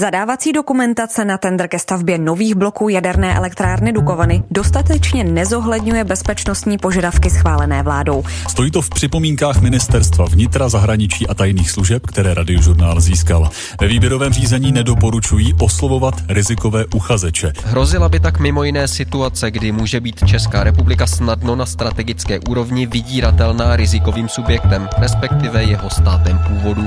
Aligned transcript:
Zadávací 0.00 0.52
dokumentace 0.52 1.24
na 1.24 1.38
tender 1.38 1.68
ke 1.68 1.78
stavbě 1.78 2.18
nových 2.18 2.54
bloků 2.54 2.88
jaderné 2.88 3.34
elektrárny 3.34 3.92
Dukovany 3.92 4.42
dostatečně 4.50 5.24
nezohledňuje 5.24 6.04
bezpečnostní 6.04 6.78
požadavky 6.78 7.30
schválené 7.30 7.82
vládou. 7.82 8.24
Stojí 8.48 8.70
to 8.70 8.82
v 8.82 8.90
připomínkách 8.90 9.60
ministerstva 9.60 10.24
vnitra, 10.24 10.68
zahraničí 10.68 11.28
a 11.28 11.34
tajných 11.34 11.70
služeb, 11.70 12.06
které 12.06 12.34
radiožurnál 12.34 13.00
získal. 13.00 13.50
Ve 13.80 13.88
výběrovém 13.88 14.32
řízení 14.32 14.72
nedoporučují 14.72 15.54
oslovovat 15.60 16.14
rizikové 16.28 16.84
uchazeče. 16.94 17.52
Hrozila 17.64 18.08
by 18.08 18.20
tak 18.20 18.38
mimo 18.38 18.64
jiné 18.64 18.88
situace, 18.88 19.50
kdy 19.50 19.72
může 19.72 20.00
být 20.00 20.26
Česká 20.26 20.64
republika 20.64 21.06
snadno 21.06 21.56
na 21.56 21.66
strategické 21.66 22.40
úrovni 22.48 22.86
vydíratelná 22.86 23.76
rizikovým 23.76 24.28
subjektem, 24.28 24.88
respektive 24.98 25.64
jeho 25.64 25.90
státem 25.90 26.38
původu. 26.48 26.82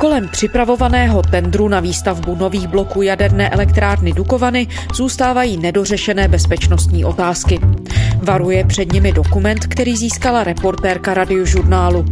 Kolem 0.00 0.28
připravovaného 0.28 1.22
tendru 1.22 1.68
na 1.68 1.80
výstavbu 1.80 2.36
nových 2.36 2.66
bloků 2.66 3.02
jaderné 3.02 3.50
elektrárny 3.50 4.12
Dukovany 4.12 4.66
zůstávají 4.94 5.56
nedořešené 5.56 6.28
bezpečnostní 6.28 7.04
otázky. 7.04 7.60
Varuje 8.22 8.64
před 8.64 8.92
nimi 8.92 9.12
dokument, 9.12 9.66
který 9.66 9.96
získala 9.96 10.44
reportérka 10.44 11.14
radiožurnálu. 11.14 12.04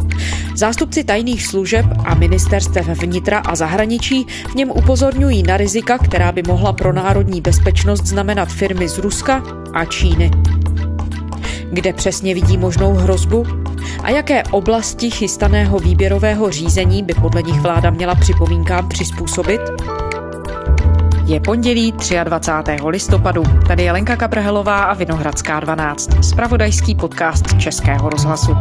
Zástupci 0.55 1.05
tajných 1.05 1.47
služeb 1.47 1.87
a 2.05 2.15
ministerstev 2.15 2.89
vnitra 2.89 3.39
a 3.39 3.57
zahraničí 3.57 4.27
v 4.51 4.55
něm 4.55 4.71
upozorňují 4.71 5.43
na 5.43 5.57
rizika, 5.57 5.99
která 5.99 6.33
by 6.33 6.43
mohla 6.43 6.73
pro 6.73 6.93
národní 6.93 7.41
bezpečnost 7.41 8.07
znamenat 8.07 8.49
firmy 8.49 8.89
z 8.89 8.99
Ruska 8.99 9.43
a 9.75 9.85
Číny. 9.85 10.31
Kde 11.73 11.93
přesně 11.93 12.35
vidí 12.35 12.59
možnou 12.59 12.95
hrozbu? 12.95 13.47
A 14.03 14.11
jaké 14.11 14.43
oblasti 14.43 15.11
chystaného 15.11 15.79
výběrového 15.79 16.51
řízení 16.51 17.03
by 17.03 17.15
podle 17.15 17.43
nich 17.43 17.61
vláda 17.61 17.91
měla 17.91 18.15
připomínkám 18.15 18.89
přizpůsobit? 18.89 19.61
Je 21.25 21.41
pondělí 21.41 21.95
23. 22.25 22.77
listopadu. 22.87 23.43
Tady 23.67 23.83
je 23.83 23.93
Lenka 23.93 24.17
Kabrhelová 24.17 24.85
a 24.85 24.95
Vinohradská 24.95 25.61
12. 25.61 26.25
Spravodajský 26.25 26.95
podcast 26.95 27.45
Českého 27.61 28.09
rozhlasu. 28.09 28.57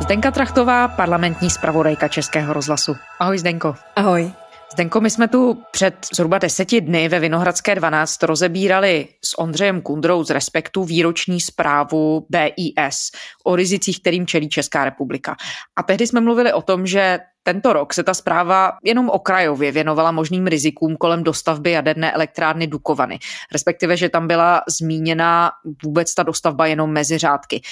Zdenka 0.00 0.30
Trachtová, 0.30 0.88
parlamentní 0.88 1.50
zpravodajka 1.50 2.08
Českého 2.08 2.52
rozhlasu. 2.52 2.96
Ahoj 3.20 3.38
Zdenko. 3.38 3.74
Ahoj. 3.96 4.43
Zdenko, 4.74 5.00
my 5.00 5.10
jsme 5.10 5.28
tu 5.28 5.62
před 5.70 6.06
zhruba 6.14 6.38
deseti 6.38 6.80
dny 6.80 7.08
ve 7.08 7.20
Vinohradské 7.20 7.74
12 7.74 8.22
rozebírali 8.22 9.08
s 9.24 9.38
Ondřejem 9.38 9.80
Kundrou 9.80 10.24
z 10.24 10.30
Respektu 10.30 10.84
výroční 10.84 11.40
zprávu 11.40 12.26
BIS 12.30 13.10
o 13.44 13.56
rizicích, 13.56 14.00
kterým 14.00 14.26
čelí 14.26 14.48
Česká 14.48 14.84
republika. 14.84 15.36
A 15.76 15.82
tehdy 15.82 16.06
jsme 16.06 16.20
mluvili 16.20 16.52
o 16.52 16.62
tom, 16.62 16.86
že 16.86 17.18
tento 17.42 17.72
rok 17.72 17.94
se 17.94 18.02
ta 18.02 18.14
zpráva 18.14 18.72
jenom 18.84 19.08
okrajově 19.08 19.72
věnovala 19.72 20.12
možným 20.12 20.46
rizikům 20.46 20.96
kolem 20.96 21.24
dostavby 21.24 21.70
jaderné 21.70 22.12
elektrárny 22.12 22.66
Dukovany, 22.66 23.18
respektive, 23.52 23.96
že 23.96 24.08
tam 24.08 24.26
byla 24.26 24.62
zmíněna 24.68 25.50
vůbec 25.84 26.14
ta 26.14 26.22
dostavba 26.22 26.66
jenom 26.66 26.92
mezi 26.92 27.18
řádky. 27.18 27.62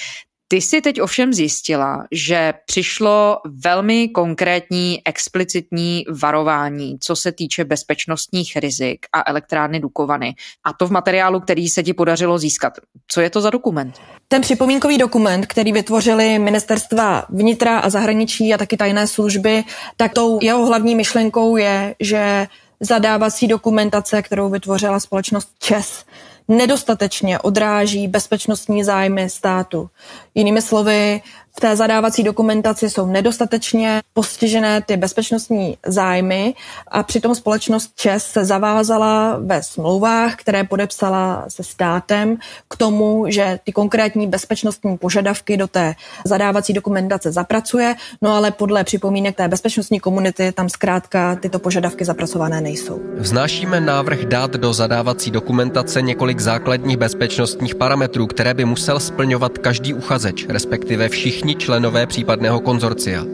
Ty 0.53 0.61
si 0.61 0.81
teď 0.81 1.00
ovšem 1.00 1.34
zjistila, 1.34 2.05
že 2.11 2.55
přišlo 2.67 3.36
velmi 3.45 4.08
konkrétní, 4.08 5.00
explicitní 5.05 6.05
varování, 6.22 6.98
co 7.00 7.17
se 7.17 7.33
týče 7.33 7.64
bezpečnostních 7.64 8.56
rizik 8.56 9.06
a 9.12 9.31
elektrárny 9.31 9.81
Dukovany. 9.81 10.34
A 10.64 10.72
to 10.72 10.86
v 10.86 10.91
materiálu, 10.91 11.41
který 11.41 11.69
se 11.69 11.83
ti 11.83 11.94
podařilo 11.94 12.39
získat. 12.39 12.72
Co 13.09 13.20
je 13.20 13.31
to 13.31 13.41
za 13.41 13.50
dokument? 13.50 14.00
Ten 14.28 14.42
připomínkový 14.42 14.98
dokument, 14.98 15.47
který 15.47 15.72
vytvořili 15.72 16.39
ministerstva 16.39 17.27
vnitra 17.28 17.78
a 17.78 17.91
zahraničí 17.91 18.55
a 18.55 18.59
taky 18.59 18.77
tajné 18.77 19.06
služby, 19.06 19.64
tak 19.97 20.12
tou 20.12 20.39
jeho 20.42 20.66
hlavní 20.66 20.94
myšlenkou 20.94 21.56
je, 21.56 21.94
že 22.00 22.47
zadávací 22.81 23.48
dokumentace, 23.48 24.22
kterou 24.22 24.50
vytvořila 24.50 25.00
společnost 25.00 25.48
ČES, 25.59 26.05
nedostatečně 26.48 27.39
odráží 27.39 28.09
bezpečnostní 28.09 28.84
zájmy 28.84 29.31
státu. 29.31 29.89
Jinými 30.34 30.62
slovy, 30.62 31.20
v 31.56 31.60
té 31.60 31.76
zadávací 31.76 32.22
dokumentaci 32.22 32.91
jsou 32.91 33.06
nedostatečně 33.06 34.00
postižené 34.12 34.82
ty 34.82 34.97
bezpečnostní 34.97 35.76
zájmy 35.87 36.54
a 36.88 37.03
přitom 37.03 37.34
společnost 37.34 37.93
ČES 37.97 38.25
se 38.25 38.44
zavázala 38.44 39.38
ve 39.41 39.62
smlouvách, 39.62 40.34
které 40.37 40.65
podepsala 40.65 41.44
se 41.48 41.65
státem 41.65 42.37
k 42.69 42.76
tomu, 42.76 43.25
že 43.28 43.59
ty 43.65 43.72
konkrétní 43.72 44.26
bezpečnostní 44.26 44.98
požadavky 44.98 45.56
do 45.56 45.66
té 45.66 45.94
zadávací 46.25 46.72
dokumentace 46.72 47.32
zapracuje, 47.32 47.94
no 48.22 48.32
ale 48.32 48.50
podle 48.50 48.84
připomínek 48.84 49.37
té 49.37 49.48
bezpečnostní 49.48 50.00
komunity 50.00 50.53
tam 50.53 50.69
zkrátka 50.69 51.37
tyto 51.37 51.59
požadavky 51.59 52.04
zapracované 52.04 52.60
nejsou. 52.60 53.00
Vznášíme 53.16 53.81
návrh 53.81 54.25
dát 54.25 54.50
do 54.50 54.72
zadávací 54.72 55.31
dokumentace 55.31 56.03
několik 56.03 56.41
základních 56.41 56.97
bezpečnostních 56.97 57.75
parametrů, 57.75 58.26
které 58.26 58.54
by 58.54 58.65
musel 58.65 59.00
splňovat 59.00 59.59
každý 59.59 59.94
uchazeč, 59.94 60.22
respektive 60.49 61.09
všichni 61.09 61.33
všichni 61.33 61.56
členové 61.56 62.06
případného 62.06 62.60
konzorcia. 62.60 63.25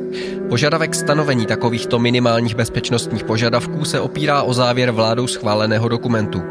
Požadavek 0.48 0.94
stanovení 0.94 1.46
takovýchto 1.46 1.98
minimálních 1.98 2.54
bezpečnostních 2.54 3.24
požadavků 3.24 3.84
se 3.84 4.00
opírá 4.00 4.42
o 4.42 4.54
závěr 4.54 4.90
vládou 4.90 5.26
schváleného 5.26 5.88
dokumentu. 5.88 6.42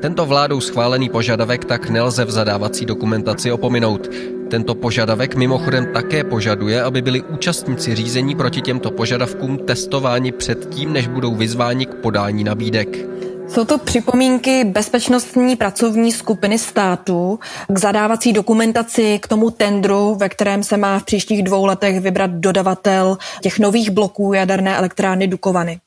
Tento 0.00 0.26
vládou 0.26 0.60
schválený 0.60 1.08
požadavek 1.08 1.64
tak 1.64 1.90
nelze 1.90 2.24
v 2.24 2.30
zadávací 2.30 2.86
dokumentaci 2.86 3.52
opominout. 3.52 4.08
Tento 4.50 4.74
požadavek 4.74 5.34
mimochodem 5.34 5.86
také 5.92 6.24
požaduje, 6.24 6.82
aby 6.82 7.02
byli 7.02 7.22
účastníci 7.22 7.94
řízení 7.94 8.34
proti 8.34 8.60
těmto 8.60 8.90
požadavkům 8.90 9.58
testováni 9.58 10.32
předtím, 10.32 10.92
než 10.92 11.08
budou 11.08 11.34
vyzváni 11.34 11.86
k 11.86 11.94
podání 11.94 12.44
nabídek. 12.44 13.11
Jsou 13.52 13.64
to 13.64 13.78
připomínky 13.78 14.64
bezpečnostní 14.64 15.56
pracovní 15.56 16.12
skupiny 16.12 16.58
státu 16.58 17.38
k 17.68 17.78
zadávací 17.78 18.32
dokumentaci 18.32 19.18
k 19.22 19.28
tomu 19.28 19.50
tendru, 19.50 20.14
ve 20.14 20.28
kterém 20.28 20.62
se 20.62 20.76
má 20.76 20.98
v 20.98 21.04
příštích 21.04 21.42
dvou 21.42 21.66
letech 21.66 22.00
vybrat 22.00 22.30
dodavatel 22.30 23.18
těch 23.42 23.58
nových 23.58 23.90
bloků 23.90 24.32
jaderné 24.32 24.76
elektrárny 24.76 25.26
Dukovany. 25.26 25.80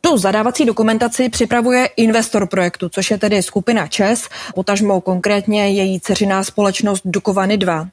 Tu 0.00 0.18
zadávací 0.18 0.64
dokumentaci 0.64 1.28
připravuje 1.28 1.88
investor 1.96 2.46
projektu, 2.46 2.88
což 2.88 3.10
je 3.10 3.18
tedy 3.18 3.42
skupina 3.42 3.86
ČES, 3.86 4.28
potažmo 4.54 5.00
konkrétně 5.00 5.70
její 5.70 6.00
ceřiná 6.00 6.44
společnost 6.44 7.02
Dukovany 7.04 7.56
2. 7.56 7.86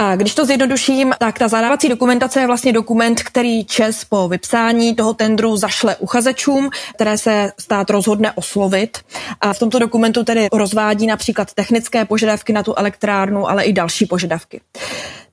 A 0.00 0.16
když 0.16 0.34
to 0.34 0.44
zjednoduším, 0.46 1.12
tak 1.18 1.38
ta 1.38 1.48
zadávací 1.48 1.88
dokumentace 1.88 2.40
je 2.40 2.46
vlastně 2.46 2.72
dokument, 2.72 3.22
který 3.22 3.64
ČES 3.64 4.04
po 4.04 4.28
vypsání 4.28 4.94
toho 4.94 5.14
tendru 5.14 5.56
zašle 5.56 5.96
uchazečům, 5.96 6.70
které 6.94 7.18
se 7.18 7.52
stát 7.58 7.90
rozhodne 7.90 8.32
oslovit. 8.32 8.98
A 9.40 9.52
v 9.52 9.58
tomto 9.58 9.78
dokumentu 9.78 10.24
tedy 10.24 10.48
rozvádí 10.52 11.06
například 11.06 11.54
technické 11.54 12.04
požadavky 12.04 12.52
na 12.52 12.62
tu 12.62 12.74
elektrárnu, 12.76 13.50
ale 13.50 13.64
i 13.64 13.72
další 13.72 14.06
požadavky. 14.06 14.60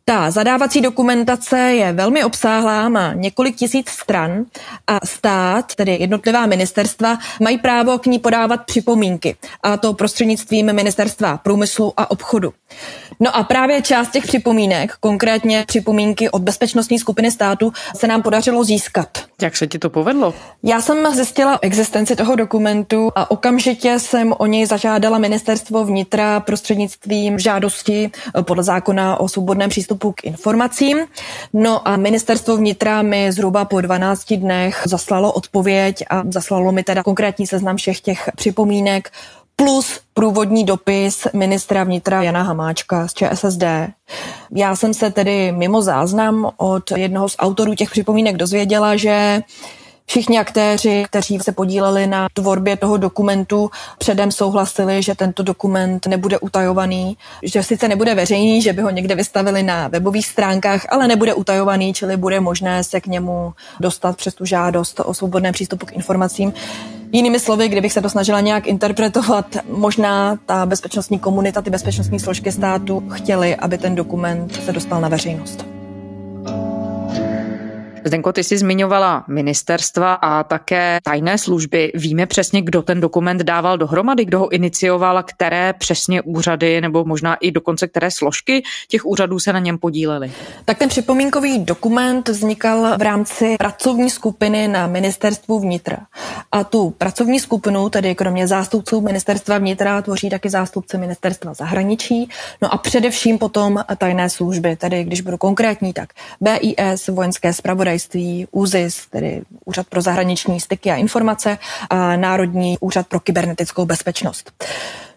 Ta 0.07 0.31
zadávací 0.31 0.81
dokumentace 0.81 1.59
je 1.59 1.93
velmi 1.93 2.23
obsáhlá, 2.23 2.89
má 2.89 3.13
několik 3.13 3.55
tisíc 3.55 3.89
stran 3.89 4.45
a 4.87 5.05
stát, 5.05 5.75
tedy 5.75 5.97
jednotlivá 5.99 6.45
ministerstva, 6.45 7.17
mají 7.41 7.57
právo 7.57 7.97
k 7.97 8.05
ní 8.05 8.19
podávat 8.19 8.65
připomínky 8.65 9.35
a 9.63 9.77
to 9.77 9.93
prostřednictvím 9.93 10.73
ministerstva 10.73 11.37
průmyslu 11.37 11.93
a 11.97 12.11
obchodu. 12.11 12.53
No 13.19 13.35
a 13.35 13.43
právě 13.43 13.81
část 13.81 14.11
těch 14.11 14.23
připomínek, 14.23 14.93
konkrétně 14.99 15.63
připomínky 15.67 16.29
od 16.29 16.41
bezpečnostní 16.41 16.99
skupiny 16.99 17.31
státu, 17.31 17.73
se 17.97 18.07
nám 18.07 18.21
podařilo 18.21 18.63
získat. 18.63 19.17
Jak 19.41 19.57
se 19.57 19.67
ti 19.67 19.79
to 19.79 19.89
povedlo? 19.89 20.33
Já 20.63 20.81
jsem 20.81 21.15
zjistila 21.15 21.59
existenci 21.61 22.15
toho 22.15 22.35
dokumentu 22.35 23.11
a 23.15 23.31
okamžitě 23.31 23.99
jsem 23.99 24.33
o 24.37 24.45
něj 24.45 24.65
zažádala 24.65 25.17
ministerstvo 25.17 25.85
vnitra 25.85 26.39
prostřednictvím 26.39 27.39
žádosti 27.39 28.11
podle 28.41 28.63
zákona 28.63 29.19
o 29.19 29.27
svobodném 29.29 29.69
přístupu 29.69 29.94
k 29.97 30.23
informacím. 30.23 30.97
No 31.53 31.87
a 31.87 31.97
ministerstvo 31.97 32.57
vnitra 32.57 33.01
mi 33.01 33.31
zhruba 33.31 33.65
po 33.65 33.81
12 33.81 34.33
dnech 34.33 34.83
zaslalo 34.85 35.31
odpověď 35.31 36.03
a 36.09 36.23
zaslalo 36.29 36.71
mi 36.71 36.83
teda 36.83 37.03
konkrétní 37.03 37.47
seznam 37.47 37.77
všech 37.77 38.01
těch 38.01 38.29
připomínek 38.35 39.11
plus 39.55 39.99
průvodní 40.13 40.63
dopis 40.63 41.27
ministra 41.33 41.83
vnitra 41.83 42.23
Jana 42.23 42.43
Hamáčka 42.43 43.07
z 43.07 43.13
ČSSD. 43.13 43.63
Já 44.55 44.75
jsem 44.75 44.93
se 44.93 45.11
tedy 45.11 45.51
mimo 45.51 45.81
záznam 45.81 46.51
od 46.57 46.91
jednoho 46.91 47.29
z 47.29 47.35
autorů 47.39 47.75
těch 47.75 47.89
připomínek 47.89 48.37
dozvěděla, 48.37 48.95
že 48.95 49.41
Všichni 50.07 50.39
aktéři, 50.39 51.03
kteří 51.07 51.39
se 51.39 51.51
podíleli 51.51 52.07
na 52.07 52.27
tvorbě 52.33 52.77
toho 52.77 52.97
dokumentu, 52.97 53.71
předem 53.97 54.31
souhlasili, 54.31 55.03
že 55.03 55.15
tento 55.15 55.43
dokument 55.43 56.07
nebude 56.07 56.39
utajovaný, 56.39 57.17
že 57.43 57.63
sice 57.63 57.87
nebude 57.87 58.15
veřejný, 58.15 58.61
že 58.61 58.73
by 58.73 58.81
ho 58.81 58.89
někde 58.89 59.15
vystavili 59.15 59.63
na 59.63 59.87
webových 59.87 60.27
stránkách, 60.27 60.85
ale 60.89 61.07
nebude 61.07 61.33
utajovaný, 61.33 61.93
čili 61.93 62.17
bude 62.17 62.39
možné 62.39 62.83
se 62.83 63.01
k 63.01 63.07
němu 63.07 63.53
dostat 63.79 64.17
přes 64.17 64.33
tu 64.33 64.45
žádost 64.45 65.01
o 65.05 65.13
svobodném 65.13 65.53
přístupu 65.53 65.85
k 65.85 65.93
informacím. 65.93 66.53
Jinými 67.11 67.39
slovy, 67.39 67.69
kdybych 67.69 67.93
se 67.93 68.01
to 68.01 68.09
snažila 68.09 68.41
nějak 68.41 68.67
interpretovat, 68.67 69.45
možná 69.69 70.37
ta 70.45 70.65
bezpečnostní 70.65 71.19
komunita, 71.19 71.61
ty 71.61 71.69
bezpečnostní 71.69 72.19
složky 72.19 72.51
státu 72.51 73.03
chtěli, 73.09 73.55
aby 73.55 73.77
ten 73.77 73.95
dokument 73.95 74.59
se 74.65 74.71
dostal 74.71 75.01
na 75.01 75.09
veřejnost. 75.09 75.74
Zdenko, 78.07 78.33
ty 78.33 78.43
jsi 78.43 78.57
zmiňovala 78.57 79.23
ministerstva 79.27 80.13
a 80.13 80.43
také 80.43 80.99
tajné 81.03 81.37
služby. 81.37 81.91
Víme 81.95 82.25
přesně, 82.25 82.61
kdo 82.61 82.81
ten 82.81 83.01
dokument 83.01 83.41
dával 83.41 83.77
dohromady, 83.77 84.25
kdo 84.25 84.39
ho 84.39 84.49
inicioval 84.49 85.17
a 85.17 85.23
které 85.23 85.73
přesně 85.73 86.21
úřady 86.21 86.81
nebo 86.81 87.05
možná 87.05 87.35
i 87.35 87.51
dokonce 87.51 87.87
které 87.87 88.11
složky 88.11 88.63
těch 88.87 89.05
úřadů 89.05 89.39
se 89.39 89.53
na 89.53 89.59
něm 89.59 89.77
podílely? 89.77 90.31
Tak 90.65 90.77
ten 90.77 90.89
připomínkový 90.89 91.59
dokument 91.59 92.29
vznikal 92.29 92.97
v 92.97 93.01
rámci 93.01 93.55
pracovní 93.57 94.09
skupiny 94.09 94.67
na 94.67 94.87
ministerstvu 94.87 95.59
vnitra. 95.59 95.97
A 96.51 96.63
tu 96.63 96.89
pracovní 96.89 97.39
skupinu, 97.39 97.89
tedy 97.89 98.15
kromě 98.15 98.47
zástupců 98.47 99.01
ministerstva 99.01 99.57
vnitra, 99.57 100.01
tvoří 100.01 100.29
taky 100.29 100.49
zástupce 100.49 100.97
ministerstva 100.97 101.53
zahraničí, 101.53 102.29
no 102.61 102.73
a 102.73 102.77
především 102.77 103.37
potom 103.37 103.83
tajné 103.97 104.29
služby, 104.29 104.75
tedy 104.75 105.03
když 105.03 105.21
budu 105.21 105.37
konkrétní, 105.37 105.93
tak 105.93 106.09
BIS, 106.41 107.07
vojenské 107.07 107.53
spravodajství, 107.99 108.47
ÚZIS, 108.51 109.07
tedy 109.09 109.41
Úřad 109.65 109.87
pro 109.87 110.01
zahraniční 110.01 110.59
styky 110.59 110.91
a 110.91 110.95
informace, 110.95 111.57
a 111.89 112.15
Národní 112.15 112.77
úřad 112.81 113.07
pro 113.07 113.19
kybernetickou 113.19 113.85
bezpečnost. 113.85 114.51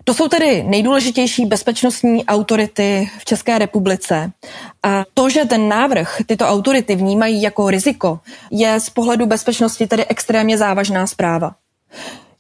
To 0.05 0.15
jsou 0.15 0.29
tedy 0.29 0.63
nejdůležitější 0.63 1.47
bezpečnostní 1.47 2.25
autority 2.27 3.11
v 3.19 3.25
České 3.25 3.59
republice. 3.59 4.33
A 4.83 5.05
to, 5.15 5.31
že 5.31 5.45
ten 5.45 5.69
návrh 5.69 6.23
tyto 6.27 6.49
autority 6.49 6.97
vnímají 6.97 7.43
jako 7.43 7.71
riziko, 7.71 8.21
je 8.51 8.81
z 8.81 8.91
pohledu 8.91 9.27
bezpečnosti 9.27 9.87
tedy 9.87 10.07
extrémně 10.07 10.59
závažná 10.59 11.07
zpráva. 11.07 11.55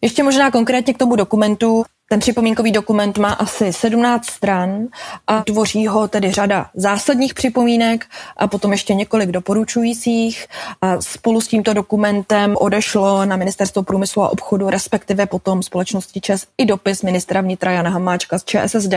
Ještě 0.02 0.22
možná 0.22 0.50
konkrétně 0.50 0.94
k 0.94 0.98
tomu 0.98 1.16
dokumentu. 1.16 1.84
Ten 2.10 2.20
připomínkový 2.20 2.72
dokument 2.72 3.18
má 3.18 3.32
asi 3.32 3.72
17 3.72 4.30
stran 4.30 4.86
a 5.26 5.42
tvoří 5.42 5.86
ho 5.86 6.08
tedy 6.08 6.32
řada 6.32 6.66
zásadních 6.74 7.34
připomínek 7.34 8.06
a 8.36 8.46
potom 8.46 8.72
ještě 8.72 8.94
několik 8.94 9.30
doporučujících. 9.30 10.46
A 10.82 11.00
spolu 11.00 11.40
s 11.40 11.48
tímto 11.48 11.74
dokumentem 11.74 12.56
odešlo 12.58 13.24
na 13.24 13.36
Ministerstvo 13.36 13.82
průmyslu 13.82 14.22
a 14.22 14.28
obchodu, 14.28 14.70
respektive 14.70 15.26
potom 15.26 15.62
společnosti 15.62 16.20
ČES 16.20 16.46
i 16.58 16.66
dopis 16.66 17.02
ministra 17.02 17.40
vnitra 17.40 17.70
Jana 17.70 17.90
Hamáčka 17.90 18.38
z 18.38 18.44
ČSSD, 18.44 18.94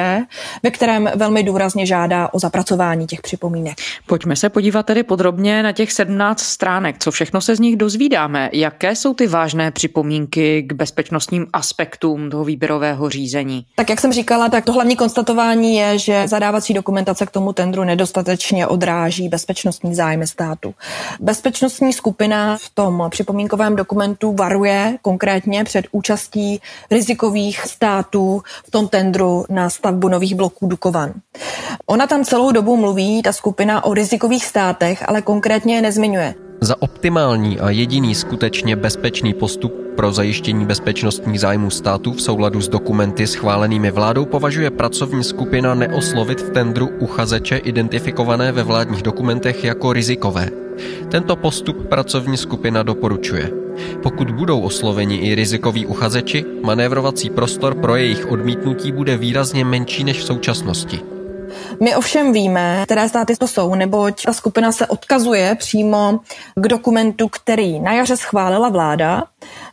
ve 0.63 0.71
kterém 0.71 1.09
velmi 1.15 1.43
důrazně 1.43 1.85
žádá 1.85 2.29
o 2.33 2.39
zapracování 2.39 3.07
těch 3.07 3.21
připomínek. 3.21 3.77
Pojďme 4.07 4.35
se 4.35 4.49
podívat 4.49 4.85
tedy 4.85 5.03
podrobně 5.03 5.63
na 5.63 5.71
těch 5.71 5.91
17 5.91 6.41
stránek. 6.41 6.95
Co 6.99 7.11
všechno 7.11 7.41
se 7.41 7.55
z 7.55 7.59
nich 7.59 7.77
dozvídáme? 7.77 8.49
Jaké 8.53 8.95
jsou 8.95 9.13
ty 9.13 9.27
vážné 9.27 9.71
připomínky 9.71 10.63
k 10.63 10.73
bezpečnostním 10.73 11.47
aspektům 11.53 12.29
toho 12.29 12.43
výběrového 12.43 13.00
výběrového 13.01 13.09
řízení? 13.09 13.65
Tak 13.75 13.89
jak 13.89 14.01
jsem 14.01 14.13
říkala, 14.13 14.49
tak 14.49 14.65
to 14.65 14.73
hlavní 14.73 14.95
konstatování 14.95 15.75
je, 15.75 15.97
že 15.97 16.27
zadávací 16.27 16.73
dokumentace 16.73 17.25
k 17.25 17.31
tomu 17.31 17.53
tendru 17.53 17.83
nedostatečně 17.83 18.67
odráží 18.67 19.29
bezpečnostní 19.29 19.95
zájmy 19.95 20.27
státu. 20.27 20.73
Bezpečnostní 21.19 21.93
skupina 21.93 22.57
v 22.57 22.69
tom 22.73 23.07
připomínkovém 23.09 23.75
dokumentu 23.75 24.33
varuje 24.33 24.97
konkrétně 25.01 25.63
před 25.63 25.85
účastí 25.91 26.61
rizikových 26.91 27.61
států 27.61 28.41
v 28.67 28.71
tom 28.71 28.87
tendru 28.87 29.45
na 29.49 29.69
stavbu 29.69 30.07
nových 30.07 30.35
bloků 30.35 30.67
Dukovan. 30.67 31.13
Ona 31.85 32.07
tam 32.07 32.23
celou 32.23 32.51
dobu 32.51 32.77
mluví, 32.77 33.21
ta 33.21 33.33
skupina, 33.33 33.83
o 33.83 33.93
rizikových 33.93 34.45
státech, 34.45 35.09
ale 35.09 35.21
konkrétně 35.21 35.75
je 35.75 35.81
nezmiňuje. 35.81 36.50
Za 36.63 36.81
optimální 36.81 37.59
a 37.59 37.69
jediný 37.69 38.15
skutečně 38.15 38.75
bezpečný 38.75 39.33
postup 39.33 39.73
pro 39.95 40.11
zajištění 40.11 40.65
bezpečnostních 40.65 41.39
zájmů 41.39 41.69
státu 41.69 42.13
v 42.13 42.21
souladu 42.21 42.61
s 42.61 42.69
dokumenty 42.69 43.27
schválenými 43.27 43.91
vládou 43.91 44.25
považuje 44.25 44.69
pracovní 44.69 45.23
skupina 45.23 45.75
neoslovit 45.75 46.41
v 46.41 46.49
tendru 46.49 46.89
uchazeče 46.99 47.57
identifikované 47.57 48.51
ve 48.51 48.63
vládních 48.63 49.01
dokumentech 49.01 49.63
jako 49.63 49.93
rizikové. 49.93 50.49
Tento 51.09 51.35
postup 51.35 51.87
pracovní 51.87 52.37
skupina 52.37 52.83
doporučuje. 52.83 53.51
Pokud 54.03 54.31
budou 54.31 54.61
osloveni 54.61 55.15
i 55.15 55.35
rizikoví 55.35 55.85
uchazeči, 55.85 56.45
manévrovací 56.63 57.29
prostor 57.29 57.75
pro 57.75 57.95
jejich 57.95 58.31
odmítnutí 58.31 58.91
bude 58.91 59.17
výrazně 59.17 59.65
menší 59.65 60.03
než 60.03 60.19
v 60.19 60.25
současnosti. 60.25 61.01
My 61.83 61.95
ovšem 61.95 62.33
víme, 62.33 62.81
které 62.85 63.09
státy 63.09 63.35
to 63.35 63.47
jsou, 63.47 63.75
neboť 63.75 64.23
ta 64.25 64.33
skupina 64.33 64.71
se 64.71 64.87
odkazuje 64.87 65.55
přímo 65.55 66.19
k 66.55 66.67
dokumentu, 66.67 67.27
který 67.27 67.79
na 67.79 67.93
jaře 67.93 68.17
schválila 68.17 68.69
vláda. 68.69 69.23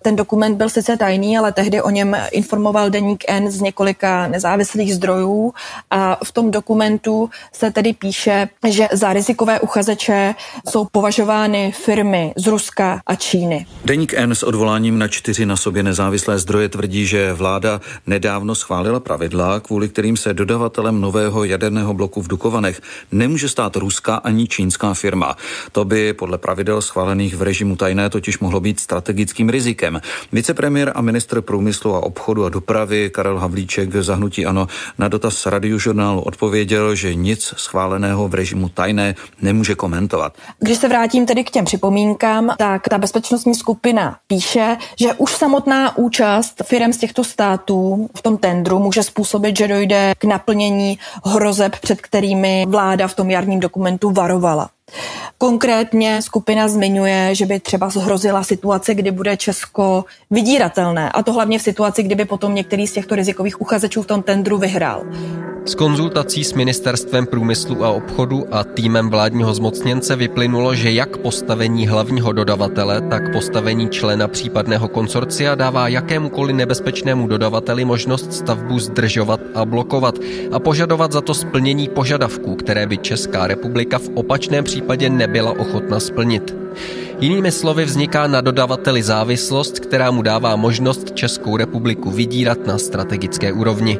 Ten 0.02 0.16
dokument 0.16 0.56
byl 0.56 0.68
sice 0.68 0.96
tajný, 0.96 1.38
ale 1.38 1.52
tehdy 1.52 1.82
o 1.82 1.90
něm 1.90 2.16
informoval 2.32 2.90
deník 2.90 3.24
N 3.28 3.50
z 3.50 3.60
několika 3.60 4.26
nezávislých 4.26 4.94
zdrojů 4.94 5.52
a 5.90 6.18
v 6.24 6.32
tom 6.32 6.50
dokumentu 6.50 7.30
se 7.52 7.70
tedy 7.70 7.92
píše, 7.92 8.48
že 8.68 8.88
za 8.92 9.12
rizikové 9.12 9.60
uchazeče 9.60 10.34
jsou 10.68 10.84
považovány 10.92 11.72
firmy 11.72 12.32
z 12.36 12.46
Ruska 12.46 13.00
a 13.06 13.14
Číny. 13.14 13.66
Deník 13.84 14.14
N 14.14 14.34
s 14.34 14.42
odvoláním 14.42 14.98
na 14.98 15.08
čtyři 15.08 15.46
na 15.46 15.56
sobě 15.56 15.82
nezávislé 15.82 16.38
zdroje 16.38 16.68
tvrdí, 16.68 17.06
že 17.06 17.32
vláda 17.32 17.80
nedávno 18.06 18.54
schválila 18.54 19.00
pravidla, 19.00 19.60
kvůli 19.60 19.88
kterým 19.88 20.16
se 20.16 20.34
dodavatelem 20.34 21.00
nového 21.00 21.44
jaderného 21.44 21.97
bloku 21.98 22.22
v 22.22 22.28
Dukovanech 22.28 22.80
nemůže 23.12 23.48
stát 23.48 23.76
ruská 23.76 24.16
ani 24.22 24.46
čínská 24.46 24.94
firma. 24.94 25.34
To 25.72 25.84
by 25.84 26.12
podle 26.12 26.38
pravidel 26.38 26.78
schválených 26.82 27.34
v 27.34 27.42
režimu 27.42 27.76
tajné 27.76 28.10
totiž 28.10 28.38
mohlo 28.38 28.60
být 28.60 28.80
strategickým 28.80 29.48
rizikem. 29.50 30.00
Vicepremiér 30.32 30.92
a 30.94 31.00
ministr 31.02 31.42
průmyslu 31.42 31.94
a 31.94 32.02
obchodu 32.06 32.44
a 32.44 32.48
dopravy 32.48 33.10
Karel 33.10 33.38
Havlíček 33.38 33.90
zahnutí 33.90 34.46
Ano 34.46 34.66
na 34.98 35.08
dotaz 35.08 35.46
radiožurnálu 35.46 36.20
odpověděl, 36.22 36.94
že 36.94 37.14
nic 37.14 37.54
schváleného 37.56 38.28
v 38.28 38.34
režimu 38.34 38.68
tajné 38.68 39.14
nemůže 39.42 39.74
komentovat. 39.74 40.32
Když 40.58 40.78
se 40.78 40.88
vrátím 40.88 41.26
tedy 41.26 41.44
k 41.44 41.50
těm 41.50 41.64
připomínkám, 41.64 42.54
tak 42.58 42.88
ta 42.88 42.98
bezpečnostní 42.98 43.54
skupina 43.54 44.16
píše, 44.26 44.76
že 45.00 45.14
už 45.18 45.32
samotná 45.32 45.98
účast 45.98 46.62
firm 46.62 46.92
z 46.92 46.98
těchto 46.98 47.24
států 47.24 48.08
v 48.16 48.22
tom 48.22 48.36
tendru 48.38 48.78
může 48.78 49.02
způsobit, 49.02 49.58
že 49.58 49.68
dojde 49.68 50.12
k 50.18 50.24
naplnění 50.24 50.98
hrozeb, 51.24 51.76
před 51.88 52.00
kterými 52.00 52.66
vláda 52.68 53.08
v 53.08 53.14
tom 53.14 53.30
jarním 53.30 53.60
dokumentu 53.60 54.10
varovala. 54.10 54.70
Konkrétně 55.38 56.22
skupina 56.22 56.68
zmiňuje, 56.68 57.34
že 57.34 57.46
by 57.46 57.60
třeba 57.60 57.88
zhrozila 57.88 58.42
situace, 58.42 58.94
kdy 58.94 59.10
bude 59.10 59.36
Česko 59.36 60.04
vydíratelné. 60.30 61.10
A 61.10 61.22
to 61.22 61.32
hlavně 61.32 61.58
v 61.58 61.62
situaci, 61.62 62.02
kdyby 62.02 62.24
potom 62.24 62.54
některý 62.54 62.86
z 62.86 62.92
těchto 62.92 63.14
rizikových 63.14 63.60
uchazečů 63.60 64.02
v 64.02 64.06
tom 64.06 64.22
tendru 64.22 64.58
vyhrál. 64.58 65.04
Z 65.64 65.74
konzultací 65.74 66.44
s 66.44 66.52
Ministerstvem 66.52 67.26
průmyslu 67.26 67.84
a 67.84 67.90
obchodu 67.90 68.44
a 68.50 68.64
týmem 68.64 69.10
vládního 69.10 69.54
zmocněnce 69.54 70.16
vyplynulo, 70.16 70.74
že 70.74 70.90
jak 70.90 71.16
postavení 71.16 71.88
hlavního 71.88 72.32
dodavatele, 72.32 73.00
tak 73.00 73.32
postavení 73.32 73.88
člena 73.88 74.28
případného 74.28 74.88
konsorcia 74.88 75.54
dává 75.54 75.88
jakémukoliv 75.88 76.56
nebezpečnému 76.56 77.26
dodavateli 77.26 77.84
možnost 77.84 78.32
stavbu 78.32 78.78
zdržovat 78.78 79.40
a 79.54 79.64
blokovat 79.64 80.14
a 80.52 80.58
požadovat 80.58 81.12
za 81.12 81.20
to 81.20 81.34
splnění 81.34 81.88
požadavků, 81.88 82.54
které 82.54 82.86
by 82.86 82.98
Česká 82.98 83.46
republika 83.46 83.98
v 83.98 84.10
opačném 84.14 84.64
případě 84.64 84.77
nebyla 85.08 85.50
ochotna 85.50 86.00
splnit. 86.00 86.54
Jinými 87.20 87.52
slovy 87.52 87.84
vzniká 87.84 88.26
na 88.26 88.40
dodavateli 88.40 89.02
závislost, 89.02 89.78
která 89.78 90.10
mu 90.10 90.22
dává 90.22 90.56
možnost 90.56 91.14
Českou 91.14 91.56
republiku 91.56 92.10
vydírat 92.10 92.66
na 92.66 92.78
strategické 92.78 93.52
úrovni. 93.52 93.98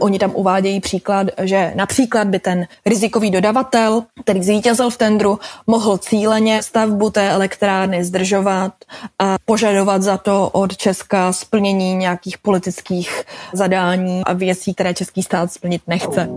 Oni 0.00 0.18
tam 0.18 0.32
uvádějí 0.34 0.80
příklad, 0.80 1.26
že 1.42 1.72
například 1.74 2.28
by 2.28 2.38
ten 2.38 2.66
rizikový 2.86 3.30
dodavatel, 3.30 4.02
který 4.22 4.42
zvítězil 4.42 4.90
v 4.90 4.96
tendru, 4.96 5.38
mohl 5.66 5.98
cíleně 5.98 6.62
stavbu 6.62 7.10
té 7.10 7.30
elektrárny 7.30 8.04
zdržovat 8.04 8.72
a 9.18 9.36
požadovat 9.44 10.02
za 10.02 10.16
to 10.16 10.50
od 10.52 10.76
Česka 10.76 11.32
splnění 11.32 11.94
nějakých 11.94 12.38
politických 12.38 13.24
zadání 13.52 14.22
a 14.24 14.32
věcí, 14.32 14.74
které 14.74 14.94
český 14.94 15.22
stát 15.22 15.52
splnit 15.52 15.82
nechce. 15.86 16.28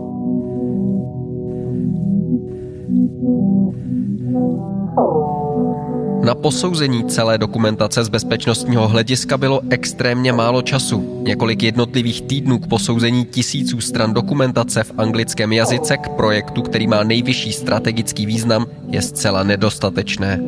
Na 6.24 6.34
posouzení 6.34 7.04
celé 7.04 7.38
dokumentace 7.38 8.04
z 8.04 8.08
bezpečnostního 8.08 8.88
hlediska 8.88 9.36
bylo 9.36 9.60
extrémně 9.70 10.32
málo 10.32 10.62
času. 10.62 11.22
Několik 11.22 11.62
jednotlivých 11.62 12.22
týdnů 12.22 12.58
k 12.58 12.66
posouzení 12.66 13.24
tisíců 13.24 13.80
stran 13.80 14.14
dokumentace 14.14 14.84
v 14.84 14.92
anglickém 14.98 15.52
jazyce 15.52 15.96
k 15.96 16.08
projektu, 16.08 16.62
který 16.62 16.86
má 16.86 17.02
nejvyšší 17.04 17.52
strategický 17.52 18.26
význam, 18.26 18.66
je 18.88 19.02
zcela 19.02 19.42
nedostatečné. 19.42 20.40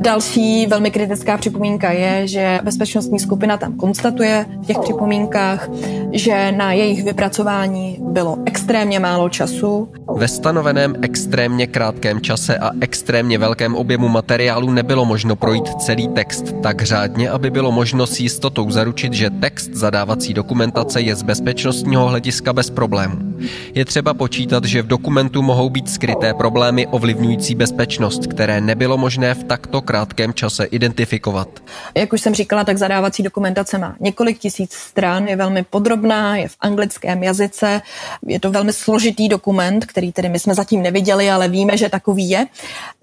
Další 0.00 0.66
velmi 0.66 0.90
kritická 0.90 1.38
připomínka 1.38 1.92
je, 1.92 2.28
že 2.28 2.60
bezpečnostní 2.64 3.18
skupina 3.18 3.56
tam 3.56 3.72
konstatuje 3.72 4.46
v 4.62 4.66
těch 4.66 4.78
připomínkách, 4.78 5.68
že 6.12 6.52
na 6.52 6.72
jejich 6.72 7.04
vypracování 7.04 7.98
bylo 8.00 8.38
extrémně 8.46 9.00
málo 9.00 9.28
času. 9.28 9.88
Ve 10.16 10.28
stanoveném 10.28 10.94
extrémně 11.02 11.66
krátkém 11.66 12.20
čase 12.20 12.58
a 12.58 12.70
extrémně 12.80 13.38
velkém 13.38 13.74
objemu 13.74 14.08
materiálu 14.08 14.70
nebylo 14.70 15.04
možno 15.04 15.36
projít 15.36 15.68
celý 15.68 16.08
text 16.08 16.54
tak 16.62 16.82
řádně, 16.82 17.30
aby 17.30 17.50
bylo 17.50 17.72
možno 17.72 18.06
s 18.06 18.20
jistotou 18.20 18.70
zaručit, 18.70 19.12
že 19.12 19.30
text 19.30 19.70
zadávací 19.72 20.34
dokumentace 20.34 21.00
je 21.00 21.16
z 21.16 21.22
bezpečnostního 21.22 22.08
hlediska 22.08 22.52
bez 22.52 22.70
problémů. 22.70 23.33
Je 23.74 23.84
třeba 23.84 24.14
počítat, 24.14 24.64
že 24.64 24.82
v 24.82 24.86
dokumentu 24.86 25.42
mohou 25.42 25.70
být 25.70 25.90
skryté 25.90 26.34
problémy 26.34 26.86
ovlivňující 26.86 27.54
bezpečnost, 27.54 28.26
které 28.26 28.60
nebylo 28.60 28.98
možné 28.98 29.34
v 29.34 29.44
takto 29.44 29.82
krátkém 29.82 30.34
čase 30.34 30.64
identifikovat. 30.64 31.48
Jak 31.94 32.12
už 32.12 32.20
jsem 32.20 32.34
říkala, 32.34 32.64
tak 32.64 32.78
zadávací 32.78 33.22
dokumentace 33.22 33.78
má 33.78 33.96
několik 34.00 34.38
tisíc 34.38 34.72
stran, 34.72 35.26
je 35.26 35.36
velmi 35.36 35.62
podrobná, 35.62 36.36
je 36.36 36.48
v 36.48 36.56
anglickém 36.60 37.22
jazyce, 37.22 37.82
je 38.26 38.40
to 38.40 38.50
velmi 38.50 38.72
složitý 38.72 39.28
dokument, 39.28 39.86
který 39.86 40.12
tedy 40.12 40.28
my 40.28 40.38
jsme 40.38 40.54
zatím 40.54 40.82
neviděli, 40.82 41.30
ale 41.30 41.48
víme, 41.48 41.76
že 41.76 41.88
takový 41.88 42.30
je. 42.30 42.46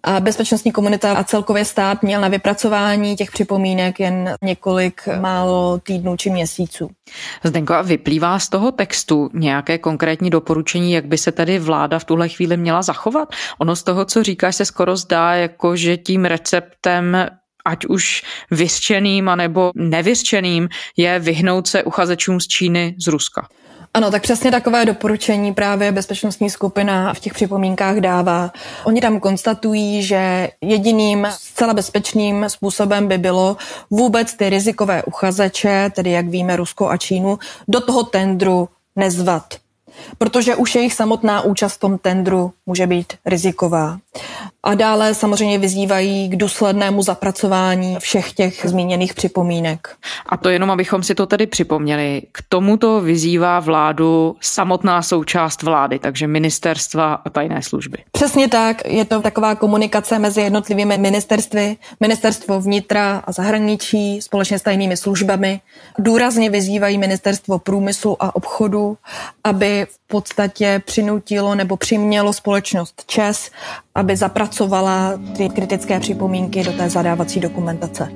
A 0.03 0.19
bezpečnostní 0.19 0.71
komunita 0.71 1.13
a 1.13 1.23
celkově 1.23 1.65
stát 1.65 2.03
měl 2.03 2.21
na 2.21 2.27
vypracování 2.27 3.15
těch 3.15 3.31
připomínek 3.31 3.99
jen 3.99 4.35
několik 4.41 5.01
málo 5.19 5.79
týdnů 5.79 6.17
či 6.17 6.29
měsíců. 6.29 6.89
Zdenko, 7.43 7.73
a 7.73 7.81
vyplývá 7.81 8.39
z 8.39 8.49
toho 8.49 8.71
textu 8.71 9.29
nějaké 9.33 9.77
konkrétní 9.77 10.20
doporučení, 10.29 10.91
jak 10.93 11.05
by 11.05 11.17
se 11.17 11.31
tady 11.31 11.59
vláda 11.59 11.99
v 11.99 12.05
tuhle 12.05 12.29
chvíli 12.29 12.57
měla 12.57 12.81
zachovat? 12.81 13.29
Ono 13.59 13.75
z 13.75 13.83
toho, 13.83 14.05
co 14.05 14.23
říkáš, 14.23 14.55
se 14.55 14.65
skoro 14.65 14.97
zdá, 14.97 15.33
jako 15.33 15.75
že 15.75 15.97
tím 15.97 16.25
receptem 16.25 17.27
ať 17.65 17.85
už 17.85 18.23
vyřčeným 18.51 19.29
anebo 19.29 19.71
nevyřčeným, 19.75 20.69
je 20.97 21.19
vyhnout 21.19 21.67
se 21.67 21.83
uchazečům 21.83 22.39
z 22.39 22.47
Číny, 22.47 22.95
z 23.05 23.07
Ruska. 23.07 23.47
Ano, 23.93 24.11
tak 24.11 24.21
přesně 24.21 24.51
takové 24.51 24.85
doporučení 24.85 25.53
právě 25.53 25.91
bezpečnostní 25.91 26.49
skupina 26.49 27.13
v 27.13 27.19
těch 27.19 27.33
připomínkách 27.33 27.97
dává. 27.97 28.51
Oni 28.83 29.01
tam 29.01 29.19
konstatují, 29.19 30.03
že 30.03 30.49
jediným 30.61 31.27
zcela 31.31 31.73
bezpečným 31.73 32.45
způsobem 32.47 33.07
by 33.07 33.17
bylo 33.17 33.57
vůbec 33.89 34.33
ty 34.33 34.49
rizikové 34.49 35.03
uchazeče, 35.03 35.91
tedy 35.95 36.11
jak 36.11 36.27
víme 36.27 36.55
Rusko 36.55 36.89
a 36.89 36.97
Čínu, 36.97 37.39
do 37.67 37.81
toho 37.81 38.03
tendru 38.03 38.69
nezvat 38.95 39.43
protože 40.17 40.55
už 40.55 40.75
jejich 40.75 40.93
samotná 40.93 41.41
účast 41.41 41.73
v 41.73 41.79
tom 41.79 41.97
tendru 41.97 42.53
může 42.65 42.87
být 42.87 43.13
riziková. 43.25 43.99
A 44.63 44.75
dále 44.75 45.15
samozřejmě 45.15 45.57
vyzývají 45.57 46.29
k 46.29 46.35
důslednému 46.35 47.03
zapracování 47.03 47.95
všech 47.99 48.33
těch 48.33 48.65
zmíněných 48.65 49.13
připomínek. 49.13 49.95
A 50.25 50.37
to 50.37 50.49
jenom, 50.49 50.71
abychom 50.71 51.03
si 51.03 51.15
to 51.15 51.25
tedy 51.25 51.47
připomněli. 51.47 52.21
K 52.31 52.43
tomuto 52.49 53.01
vyzývá 53.01 53.59
vládu 53.59 54.35
samotná 54.41 55.01
součást 55.01 55.63
vlády, 55.63 55.99
takže 55.99 56.27
ministerstva 56.27 57.13
a 57.13 57.29
tajné 57.29 57.61
služby. 57.61 57.97
Přesně 58.11 58.47
tak. 58.47 58.85
Je 58.85 59.05
to 59.05 59.21
taková 59.21 59.55
komunikace 59.55 60.19
mezi 60.19 60.41
jednotlivými 60.41 60.97
ministerstvy, 60.97 61.77
ministerstvo 61.99 62.61
vnitra 62.61 63.23
a 63.25 63.31
zahraničí 63.31 64.21
společně 64.21 64.59
s 64.59 64.61
tajnými 64.61 64.97
službami. 64.97 65.61
Důrazně 65.99 66.49
vyzývají 66.49 66.97
ministerstvo 66.97 67.59
průmyslu 67.59 68.23
a 68.23 68.35
obchodu, 68.35 68.97
aby 69.43 69.87
v 69.89 70.07
podstatě 70.07 70.81
přinutilo 70.85 71.55
nebo 71.55 71.77
přimělo 71.77 72.33
společnost 72.33 73.03
ČES, 73.07 73.51
aby 73.95 74.17
zapracovala 74.17 74.50
ty 75.37 75.49
kritické 75.49 75.99
připomínky 75.99 76.63
do 76.63 76.73
té 76.73 76.89
zadávací 76.89 77.39
dokumentace. 77.39 78.07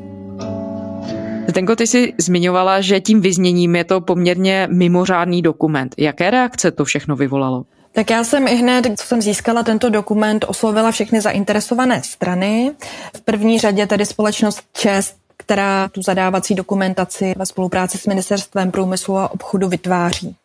Zdenko, 1.48 1.75
ty 1.75 1.88
jsi 1.88 2.13
zmiňovala, 2.18 2.82
že 2.82 3.00
tím 3.00 3.22
vyzněním 3.22 3.75
je 3.75 3.84
to 3.84 4.01
poměrně 4.01 4.68
mimořádný 4.72 5.42
dokument. 5.42 5.96
Jaké 5.98 6.32
reakce 6.32 6.72
to 6.72 6.86
všechno 6.86 7.15
vyvolalo? 7.15 7.65
Tak 7.92 8.10
já 8.10 8.24
jsem 8.24 8.48
i 8.48 8.56
hned, 8.56 8.86
co 9.00 9.08
jsem 9.08 9.22
získala 9.22 9.63
tento 9.63 9.89
dokument, 9.89 10.46
oslovila 10.48 10.92
všechny 10.92 11.22
zainteresované 11.22 12.01
strany. 12.04 12.72
V 13.15 13.22
první 13.22 13.60
řadě 13.60 13.88
tedy 13.88 14.06
společnost 14.06 14.62
ČES, 14.74 15.13
která 15.38 15.88
tu 15.88 16.01
zadávací 16.01 16.56
dokumentaci 16.56 17.34
ve 17.38 17.46
spolupráci 17.46 17.98
s 17.98 18.08
Ministerstvem 18.08 18.72
průmyslu 18.72 19.18
a 19.18 19.32
obchodu 19.32 19.68
vytváří. 19.68 20.36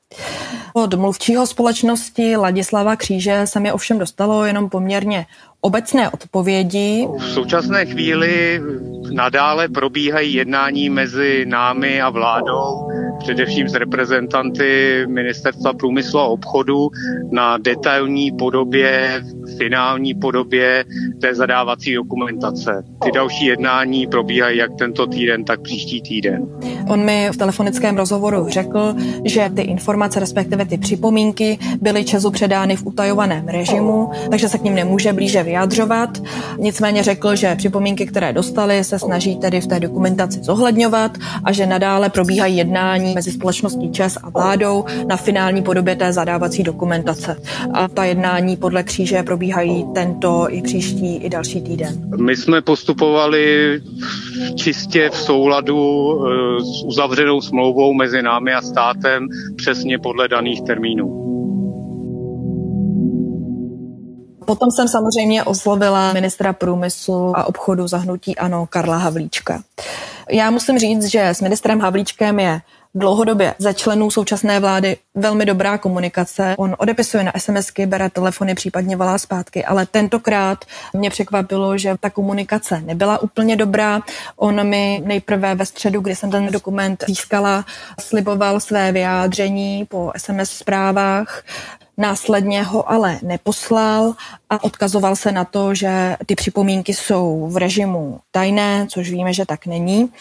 Od 0.72 0.94
mluvčího 0.94 1.46
společnosti 1.46 2.36
Ladislava 2.36 2.96
Kříže 2.96 3.40
se 3.44 3.60
mi 3.60 3.72
ovšem 3.72 3.98
dostalo 3.98 4.44
jenom 4.44 4.68
poměrně 4.70 5.26
obecné 5.60 6.10
odpovědi. 6.10 7.08
V 7.18 7.24
současné 7.24 7.86
chvíli 7.86 8.62
nadále 9.12 9.68
probíhají 9.68 10.34
jednání 10.34 10.90
mezi 10.90 11.44
námi 11.48 12.02
a 12.02 12.10
vládou, 12.10 12.88
především 13.20 13.68
s 13.68 13.74
reprezentanty 13.74 15.04
Ministerstva 15.08 15.72
průmyslu 15.72 16.20
a 16.20 16.24
obchodu 16.24 16.88
na 17.30 17.58
detailní 17.58 18.32
podobě, 18.32 19.22
finální 19.58 20.14
podobě 20.14 20.84
té 21.20 21.34
zadávací 21.34 21.94
dokumentace. 21.94 22.84
Ty 23.04 23.10
další 23.12 23.46
jednání 23.46 24.06
probíhají 24.06 24.58
jak 24.58 24.70
tento 24.78 25.06
týden, 25.06 25.44
tak 25.44 25.60
příští 25.60 26.02
týden. 26.02 26.46
On 26.88 27.04
mi 27.04 27.28
v 27.32 27.36
telefonickém 27.36 27.96
rozhovoru 27.96 28.46
řekl, 28.48 28.94
že 29.24 29.50
ty 29.56 29.62
informace, 29.62 30.20
respektive 30.20 30.64
ty 30.64 30.78
připomínky, 30.78 31.58
byly 31.80 32.04
Česu 32.04 32.30
předány 32.30 32.76
v 32.76 32.86
utajovaném 32.86 33.48
režimu, 33.48 34.10
takže 34.30 34.48
se 34.48 34.58
k 34.58 34.62
ním 34.62 34.74
nemůže 34.74 35.12
blíže 35.12 35.42
vyjadřovat. 35.42 36.22
Nicméně 36.58 37.02
řekl, 37.02 37.36
že 37.36 37.54
připomínky, 37.56 38.06
které 38.06 38.32
dostali, 38.32 38.84
se 38.84 38.98
snaží 38.98 39.36
tedy 39.36 39.60
v 39.60 39.66
té 39.66 39.80
dokumentaci 39.80 40.40
zohledňovat 40.42 41.18
a 41.44 41.52
že 41.52 41.66
nadále 41.66 42.10
probíhají 42.10 42.56
jednání 42.56 43.09
mezi 43.14 43.32
společností 43.32 43.92
ČES 43.92 44.18
a 44.22 44.30
vládou 44.30 44.84
na 45.06 45.16
finální 45.16 45.62
podobě 45.62 45.96
té 45.96 46.12
zadávací 46.12 46.62
dokumentace. 46.62 47.36
A 47.74 47.88
ta 47.88 48.04
jednání 48.04 48.56
podle 48.56 48.82
kříže 48.82 49.22
probíhají 49.22 49.84
tento 49.94 50.46
i 50.50 50.62
příští 50.62 51.16
i 51.16 51.30
další 51.30 51.60
týden. 51.60 52.10
My 52.20 52.36
jsme 52.36 52.62
postupovali 52.62 53.80
čistě 54.56 55.10
v 55.10 55.16
souladu 55.16 55.76
eh, 55.78 56.60
s 56.60 56.84
uzavřenou 56.84 57.40
smlouvou 57.40 57.94
mezi 57.94 58.22
námi 58.22 58.54
a 58.54 58.62
státem 58.62 59.28
přesně 59.56 59.98
podle 59.98 60.28
daných 60.28 60.62
termínů. 60.62 61.20
Potom 64.50 64.70
jsem 64.70 64.88
samozřejmě 64.88 65.44
oslovila 65.44 66.12
ministra 66.12 66.52
průmyslu 66.52 67.36
a 67.36 67.44
obchodu 67.44 67.88
zahnutí 67.88 68.36
ANO 68.36 68.66
Karla 68.66 68.96
Havlíčka. 68.96 69.62
Já 70.30 70.50
musím 70.50 70.78
říct, 70.78 71.04
že 71.04 71.28
s 71.28 71.40
ministrem 71.40 71.80
Havlíčkem 71.80 72.40
je 72.40 72.60
dlouhodobě 72.94 73.54
za 73.58 73.72
členů 73.72 74.10
současné 74.10 74.60
vlády 74.60 74.96
velmi 75.14 75.46
dobrá 75.46 75.78
komunikace. 75.78 76.54
On 76.58 76.76
odepisuje 76.78 77.24
na 77.24 77.32
SMSky, 77.38 77.86
bere 77.86 78.10
telefony, 78.10 78.54
případně 78.54 78.96
volá 78.96 79.18
zpátky, 79.18 79.64
ale 79.64 79.86
tentokrát 79.86 80.64
mě 80.92 81.10
překvapilo, 81.10 81.78
že 81.78 81.94
ta 82.00 82.10
komunikace 82.10 82.80
nebyla 82.80 83.22
úplně 83.22 83.56
dobrá. 83.56 84.00
On 84.36 84.68
mi 84.68 85.02
nejprve 85.04 85.54
ve 85.54 85.66
středu, 85.66 86.00
kdy 86.00 86.16
jsem 86.16 86.30
ten 86.30 86.46
dokument 86.46 87.04
získala, 87.06 87.64
sliboval 88.00 88.60
své 88.60 88.92
vyjádření 88.92 89.86
po 89.88 90.12
SMS 90.16 90.50
zprávách, 90.50 91.42
Následně 92.00 92.62
ho 92.62 92.90
ale 92.90 93.18
neposlal 93.22 94.14
a 94.50 94.64
odkazoval 94.64 95.16
se 95.16 95.32
na 95.32 95.44
to, 95.44 95.74
že 95.74 96.16
ty 96.26 96.34
připomínky 96.34 96.94
jsou 96.94 97.48
v 97.52 97.56
režimu 97.56 98.20
tajné, 98.30 98.86
což 98.90 99.10
víme, 99.10 99.32
že 99.32 99.46
tak 99.46 99.66
není. 99.66 100.12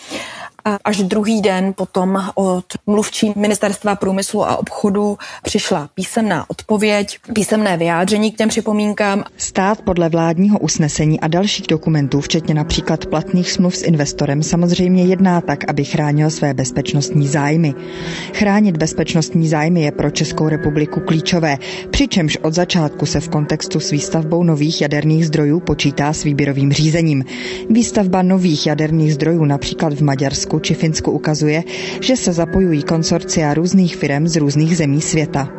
A 0.66 0.78
až 0.84 0.98
druhý 0.98 1.42
den 1.42 1.74
potom 1.78 2.24
od 2.36 2.66
mluvčí 2.88 3.34
ministerstva 3.36 3.96
průmyslu 3.96 4.46
a 4.46 4.58
obchodu 4.58 5.18
přišla 5.44 5.89
písemná 5.94 6.46
odpověď, 6.50 7.18
písemné 7.34 7.78
vyjádření 7.78 8.32
k 8.32 8.38
těm 8.38 8.50
připomínkám. 8.50 9.24
Stát 9.38 9.82
podle 9.82 10.10
vládního 10.10 10.60
usnesení 10.60 11.20
a 11.20 11.28
dalších 11.28 11.68
dokumentů, 11.68 12.22
včetně 12.22 12.54
například 12.54 13.06
platných 13.06 13.51
smluv 13.51 13.75
s 13.75 13.84
investorem, 13.84 14.44
samozřejmě 14.44 15.04
jedná 15.06 15.42
tak, 15.42 15.70
aby 15.70 15.84
chránil 15.84 16.30
své 16.30 16.54
bezpečnostní 16.54 17.28
zájmy. 17.28 17.74
Chránit 18.34 18.78
bezpečnostní 18.78 19.48
zájmy 19.48 19.82
je 19.82 19.92
pro 19.92 20.10
Českou 20.10 20.50
republiku 20.50 21.00
klíčové, 21.00 21.58
přičemž 21.89 22.38
od 22.38 22.54
začátku 22.54 23.06
se 23.06 23.20
v 23.20 23.30
kontextu 23.30 23.80
s 23.80 23.92
výstavbou 23.92 24.44
nových 24.44 24.82
jaderných 24.82 25.28
zdrojů 25.28 25.60
počítá 25.60 26.13
s 26.13 26.24
výběrovým 26.24 26.74
řízením. 26.74 27.25
Výstavba 27.70 28.22
nových 28.22 28.68
jaderných 28.68 29.13
zdrojů 29.13 29.46
například 29.46 29.94
v 29.94 30.01
Maďarsku 30.01 30.59
či 30.60 30.74
Finsku 30.74 31.12
ukazuje, 31.12 31.63
že 32.01 32.16
se 32.16 32.34
zapojují 32.34 32.84
konsorcia 32.84 33.54
různých 33.54 33.96
firm 33.96 34.28
z 34.28 34.36
různých 34.36 34.78
zemí 34.78 35.01
světa. 35.01 35.50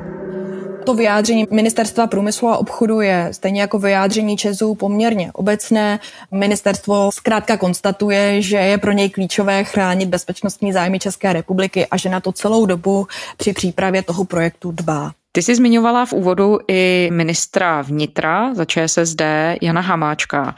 To 0.84 0.94
vyjádření 0.94 1.46
Ministerstva 1.50 2.06
průmyslu 2.06 2.48
a 2.48 2.58
obchodu 2.58 3.00
je 3.00 3.28
stejně 3.32 3.60
jako 3.60 3.78
vyjádření 3.78 4.36
Česu 4.36 4.74
poměrně 4.74 5.32
obecné. 5.32 5.98
Ministerstvo 6.30 7.10
zkrátka 7.14 7.56
konstatuje, 7.56 8.42
že 8.42 8.56
je 8.56 8.78
pro 8.78 8.92
něj 8.92 9.10
klíčové 9.10 9.64
chránit 9.64 10.08
bezpečnostní 10.08 10.72
zájmy 10.72 10.98
České 10.98 11.32
republiky 11.32 11.86
a 11.86 11.96
že 11.96 12.08
na 12.08 12.20
to 12.20 12.32
celou 12.32 12.66
dobu 12.66 13.06
při 13.36 13.52
přípravě 13.52 14.02
toho 14.02 14.24
projektu 14.24 14.72
dbá. 14.72 15.12
Ty 15.32 15.42
jsi 15.42 15.54
zmiňovala 15.54 16.06
v 16.06 16.12
úvodu 16.12 16.58
i 16.68 17.08
ministra 17.12 17.82
vnitra 17.82 18.54
za 18.54 18.64
ČSSD 18.64 19.22
Jana 19.62 19.80
Hamáčka. 19.80 20.54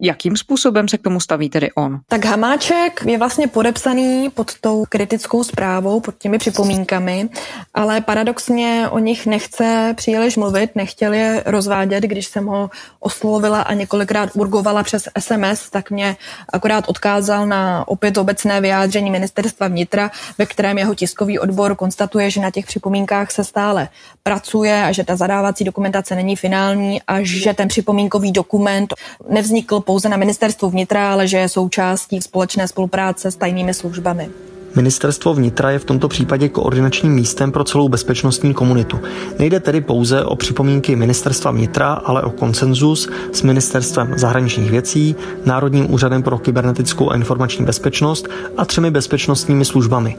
Jakým 0.00 0.36
způsobem 0.36 0.88
se 0.88 0.98
k 0.98 1.02
tomu 1.02 1.20
staví 1.20 1.50
tedy 1.50 1.72
on? 1.72 2.00
Tak 2.08 2.24
Hamáček 2.24 3.02
je 3.06 3.18
vlastně 3.18 3.46
podepsaný 3.46 4.30
pod 4.30 4.58
tou 4.60 4.84
kritickou 4.88 5.44
zprávou, 5.44 6.00
pod 6.00 6.14
těmi 6.18 6.38
připomínkami, 6.38 7.28
ale 7.74 8.00
paradoxně 8.00 8.88
o 8.90 8.98
nich 8.98 9.26
nechce 9.26 9.94
příliš 9.96 10.36
mluvit, 10.36 10.70
nechtěl 10.74 11.14
je 11.14 11.42
rozvádět, 11.46 12.04
když 12.04 12.26
jsem 12.26 12.46
ho 12.46 12.70
oslovila 13.00 13.62
a 13.62 13.74
několikrát 13.74 14.30
urgovala 14.34 14.82
přes 14.82 15.08
SMS, 15.18 15.70
tak 15.70 15.90
mě 15.90 16.16
akorát 16.52 16.84
odkázal 16.88 17.46
na 17.46 17.88
opět 17.88 18.18
obecné 18.18 18.60
vyjádření 18.60 19.10
ministerstva 19.10 19.68
vnitra, 19.68 20.10
ve 20.38 20.46
kterém 20.46 20.78
jeho 20.78 20.94
tiskový 20.94 21.38
odbor 21.38 21.74
konstatuje, 21.74 22.30
že 22.30 22.40
na 22.40 22.50
těch 22.50 22.66
připomínkách 22.66 23.30
se 23.30 23.44
stále 23.44 23.88
pracuje 24.22 24.84
a 24.84 24.92
že 24.92 25.04
ta 25.04 25.16
zadávací 25.16 25.64
dokumentace 25.64 26.14
není 26.14 26.36
finální 26.36 27.02
a 27.02 27.18
že 27.22 27.54
ten 27.54 27.68
připomínkový 27.68 28.32
dokument 28.32 28.94
nevznikl 29.28 29.80
pouze 29.88 30.08
na 30.08 30.16
ministerstvu 30.16 30.70
vnitra, 30.70 31.12
ale 31.12 31.28
že 31.28 31.36
je 31.36 31.48
součástí 31.48 32.20
společné 32.20 32.68
spolupráce 32.68 33.30
s 33.30 33.36
tajnými 33.36 33.74
službami. 33.74 34.28
Ministerstvo 34.76 35.34
vnitra 35.34 35.70
je 35.70 35.78
v 35.78 35.84
tomto 35.84 36.08
případě 36.08 36.48
koordinačním 36.48 37.12
místem 37.12 37.52
pro 37.52 37.64
celou 37.64 37.88
bezpečnostní 37.88 38.54
komunitu. 38.54 39.00
Nejde 39.38 39.60
tedy 39.60 39.80
pouze 39.80 40.24
o 40.24 40.36
připomínky 40.36 40.96
ministerstva 40.96 41.50
vnitra, 41.50 41.92
ale 41.92 42.22
o 42.22 42.30
konsenzus 42.30 43.08
s 43.32 43.42
ministerstvem 43.42 44.12
zahraničních 44.16 44.70
věcí, 44.70 45.16
Národním 45.44 45.94
úřadem 45.94 46.22
pro 46.22 46.38
kybernetickou 46.38 47.10
a 47.10 47.14
informační 47.14 47.64
bezpečnost 47.64 48.28
a 48.56 48.64
třemi 48.64 48.90
bezpečnostními 48.90 49.64
službami. 49.64 50.16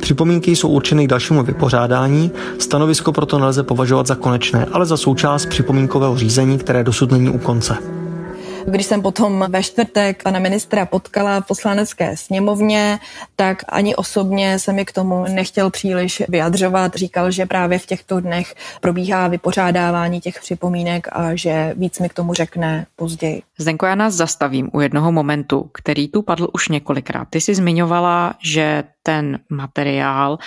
Připomínky 0.00 0.56
jsou 0.56 0.68
určeny 0.68 1.06
k 1.06 1.10
dalšímu 1.10 1.42
vypořádání, 1.42 2.30
stanovisko 2.58 3.12
proto 3.12 3.38
nelze 3.38 3.62
považovat 3.62 4.06
za 4.06 4.14
konečné, 4.14 4.66
ale 4.72 4.86
za 4.86 4.96
součást 4.96 5.46
připomínkového 5.46 6.16
řízení, 6.16 6.58
které 6.58 6.84
dosud 6.84 7.12
není 7.12 7.28
u 7.28 7.38
konce. 7.38 8.01
Když 8.66 8.86
jsem 8.86 9.02
potom 9.02 9.44
ve 9.48 9.62
čtvrtek 9.62 10.22
pana 10.22 10.38
ministra 10.38 10.86
potkala 10.86 11.40
v 11.40 11.46
poslanecké 11.46 12.16
sněmovně, 12.16 12.98
tak 13.36 13.62
ani 13.68 13.96
osobně 13.96 14.58
se 14.58 14.72
mi 14.72 14.84
k 14.84 14.92
tomu 14.92 15.24
nechtěl 15.28 15.70
příliš 15.70 16.22
vyjadřovat. 16.28 16.94
Říkal, 16.94 17.30
že 17.30 17.46
právě 17.46 17.78
v 17.78 17.86
těchto 17.86 18.20
dnech 18.20 18.54
probíhá 18.80 19.28
vypořádávání 19.28 20.20
těch 20.20 20.40
připomínek 20.40 21.08
a 21.12 21.34
že 21.34 21.74
víc 21.76 21.98
mi 21.98 22.08
k 22.08 22.14
tomu 22.14 22.34
řekne 22.34 22.86
později. 22.96 23.42
Zdenko, 23.58 23.86
já 23.86 23.94
nás 23.94 24.14
zastavím 24.14 24.70
u 24.72 24.80
jednoho 24.80 25.12
momentu, 25.12 25.70
který 25.74 26.08
tu 26.08 26.22
padl 26.22 26.48
už 26.52 26.68
několikrát. 26.68 27.28
Ty 27.30 27.40
jsi 27.40 27.54
zmiňovala, 27.54 28.34
že 28.42 28.84
ten 29.02 29.38
materiál 29.50 30.38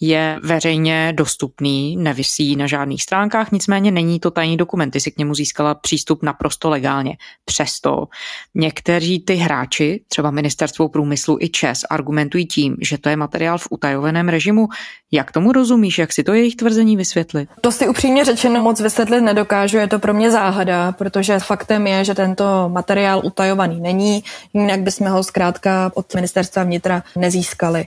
je 0.00 0.38
veřejně 0.42 1.12
dostupný, 1.16 1.96
nevisí 1.96 2.56
na 2.56 2.66
žádných 2.66 3.02
stránkách, 3.02 3.52
nicméně 3.52 3.90
není 3.90 4.20
to 4.20 4.30
tajný 4.30 4.56
dokument, 4.56 4.90
ty 4.90 5.00
si 5.00 5.10
k 5.10 5.18
němu 5.18 5.34
získala 5.34 5.74
přístup 5.74 6.22
naprosto 6.22 6.70
legálně. 6.70 7.16
Přesto 7.44 8.08
někteří 8.54 9.20
ty 9.20 9.34
hráči, 9.34 10.04
třeba 10.08 10.30
Ministerstvo 10.30 10.88
průmyslu 10.88 11.38
i 11.40 11.48
ČES, 11.48 11.80
argumentují 11.90 12.46
tím, 12.46 12.76
že 12.80 12.98
to 12.98 13.08
je 13.08 13.16
materiál 13.16 13.58
v 13.58 13.68
utajoveném 13.70 14.28
režimu. 14.28 14.68
Jak 15.12 15.32
tomu 15.32 15.52
rozumíš, 15.52 15.98
jak 15.98 16.12
si 16.12 16.24
to 16.24 16.34
jejich 16.34 16.56
tvrzení 16.56 16.96
vysvětlit? 16.96 17.48
To 17.60 17.72
si 17.72 17.88
upřímně 17.88 18.24
řečeno 18.24 18.62
moc 18.62 18.80
vysvětlit 18.80 19.20
nedokážu, 19.20 19.76
je 19.76 19.88
to 19.88 19.98
pro 19.98 20.14
mě 20.14 20.30
záhada, 20.30 20.92
protože 20.92 21.38
faktem 21.38 21.86
je, 21.86 22.04
že 22.04 22.14
tento 22.14 22.68
materiál 22.68 23.20
utajovaný 23.24 23.80
není, 23.80 24.24
jinak 24.52 24.80
bychom 24.80 25.06
ho 25.06 25.22
zkrátka 25.22 25.90
od 25.94 26.14
ministerstva 26.14 26.62
vnitra 26.62 27.02
nezískali. 27.16 27.86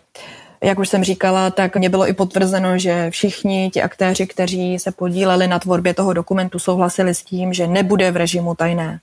Jak 0.64 0.80
už 0.80 0.90
jsem 0.90 1.04
říkala, 1.04 1.50
tak 1.50 1.76
mě 1.76 1.90
bylo 1.90 2.08
i 2.08 2.14
potvrzeno, 2.14 2.78
že 2.78 3.10
všichni 3.12 3.70
ti 3.74 3.82
aktéři, 3.82 4.28
kteří 4.28 4.80
se 4.80 4.92
podíleli 4.92 5.48
na 5.48 5.60
tvorbě 5.60 5.94
toho 5.94 6.14
dokumentu, 6.14 6.60
souhlasili 6.60 7.16
s 7.16 7.24
tím, 7.24 7.54
že 7.54 7.68
nebude 7.68 8.12
v 8.12 8.18
režimu 8.18 8.56
tajné. 8.56 9.00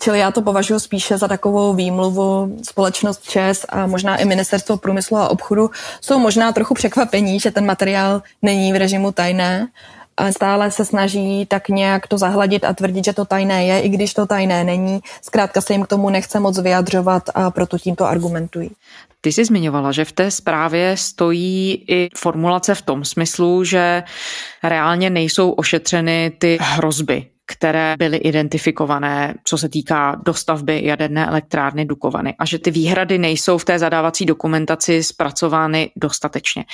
Čili 0.00 0.18
já 0.18 0.30
to 0.30 0.42
považuji 0.42 0.78
spíše 0.78 1.18
za 1.18 1.28
takovou 1.28 1.74
výmluvu. 1.74 2.58
Společnost 2.62 3.22
ČES 3.22 3.66
a 3.68 3.86
možná 3.86 4.16
i 4.16 4.24
Ministerstvo 4.24 4.76
průmyslu 4.76 5.16
a 5.16 5.28
obchodu 5.28 5.70
jsou 6.00 6.18
možná 6.18 6.52
trochu 6.52 6.74
překvapení, 6.74 7.40
že 7.40 7.50
ten 7.50 7.66
materiál 7.66 8.22
není 8.42 8.72
v 8.72 8.76
režimu 8.76 9.12
tajné 9.12 9.68
stále 10.30 10.70
se 10.70 10.84
snaží 10.84 11.46
tak 11.46 11.68
nějak 11.68 12.06
to 12.06 12.18
zahladit 12.18 12.64
a 12.64 12.72
tvrdit, 12.72 13.04
že 13.04 13.12
to 13.12 13.24
tajné 13.24 13.66
je, 13.66 13.80
i 13.80 13.88
když 13.88 14.14
to 14.14 14.26
tajné 14.26 14.64
není. 14.64 15.00
Zkrátka 15.22 15.60
se 15.60 15.72
jim 15.72 15.82
k 15.82 15.86
tomu 15.86 16.10
nechce 16.10 16.40
moc 16.40 16.58
vyjadřovat 16.58 17.22
a 17.34 17.50
proto 17.50 17.78
tímto 17.78 18.04
argumentují. 18.04 18.70
Ty 19.20 19.32
jsi 19.32 19.44
zmiňovala, 19.44 19.92
že 19.92 20.04
v 20.04 20.12
té 20.12 20.30
zprávě 20.30 20.96
stojí 20.96 21.84
i 21.88 22.08
formulace 22.16 22.74
v 22.74 22.82
tom 22.82 23.04
smyslu, 23.04 23.64
že 23.64 24.02
reálně 24.62 25.10
nejsou 25.10 25.50
ošetřeny 25.50 26.32
ty 26.38 26.58
hrozby, 26.60 27.26
které 27.46 27.94
byly 27.98 28.16
identifikované, 28.16 29.34
co 29.44 29.58
se 29.58 29.68
týká 29.68 30.20
dostavby 30.24 30.84
jaderné 30.84 31.26
elektrárny 31.26 31.84
Dukovany 31.84 32.34
a 32.38 32.44
že 32.44 32.58
ty 32.58 32.70
výhrady 32.70 33.18
nejsou 33.18 33.58
v 33.58 33.64
té 33.64 33.78
zadávací 33.78 34.26
dokumentaci 34.26 35.02
zpracovány 35.02 35.90
dostatečně. 35.96 36.64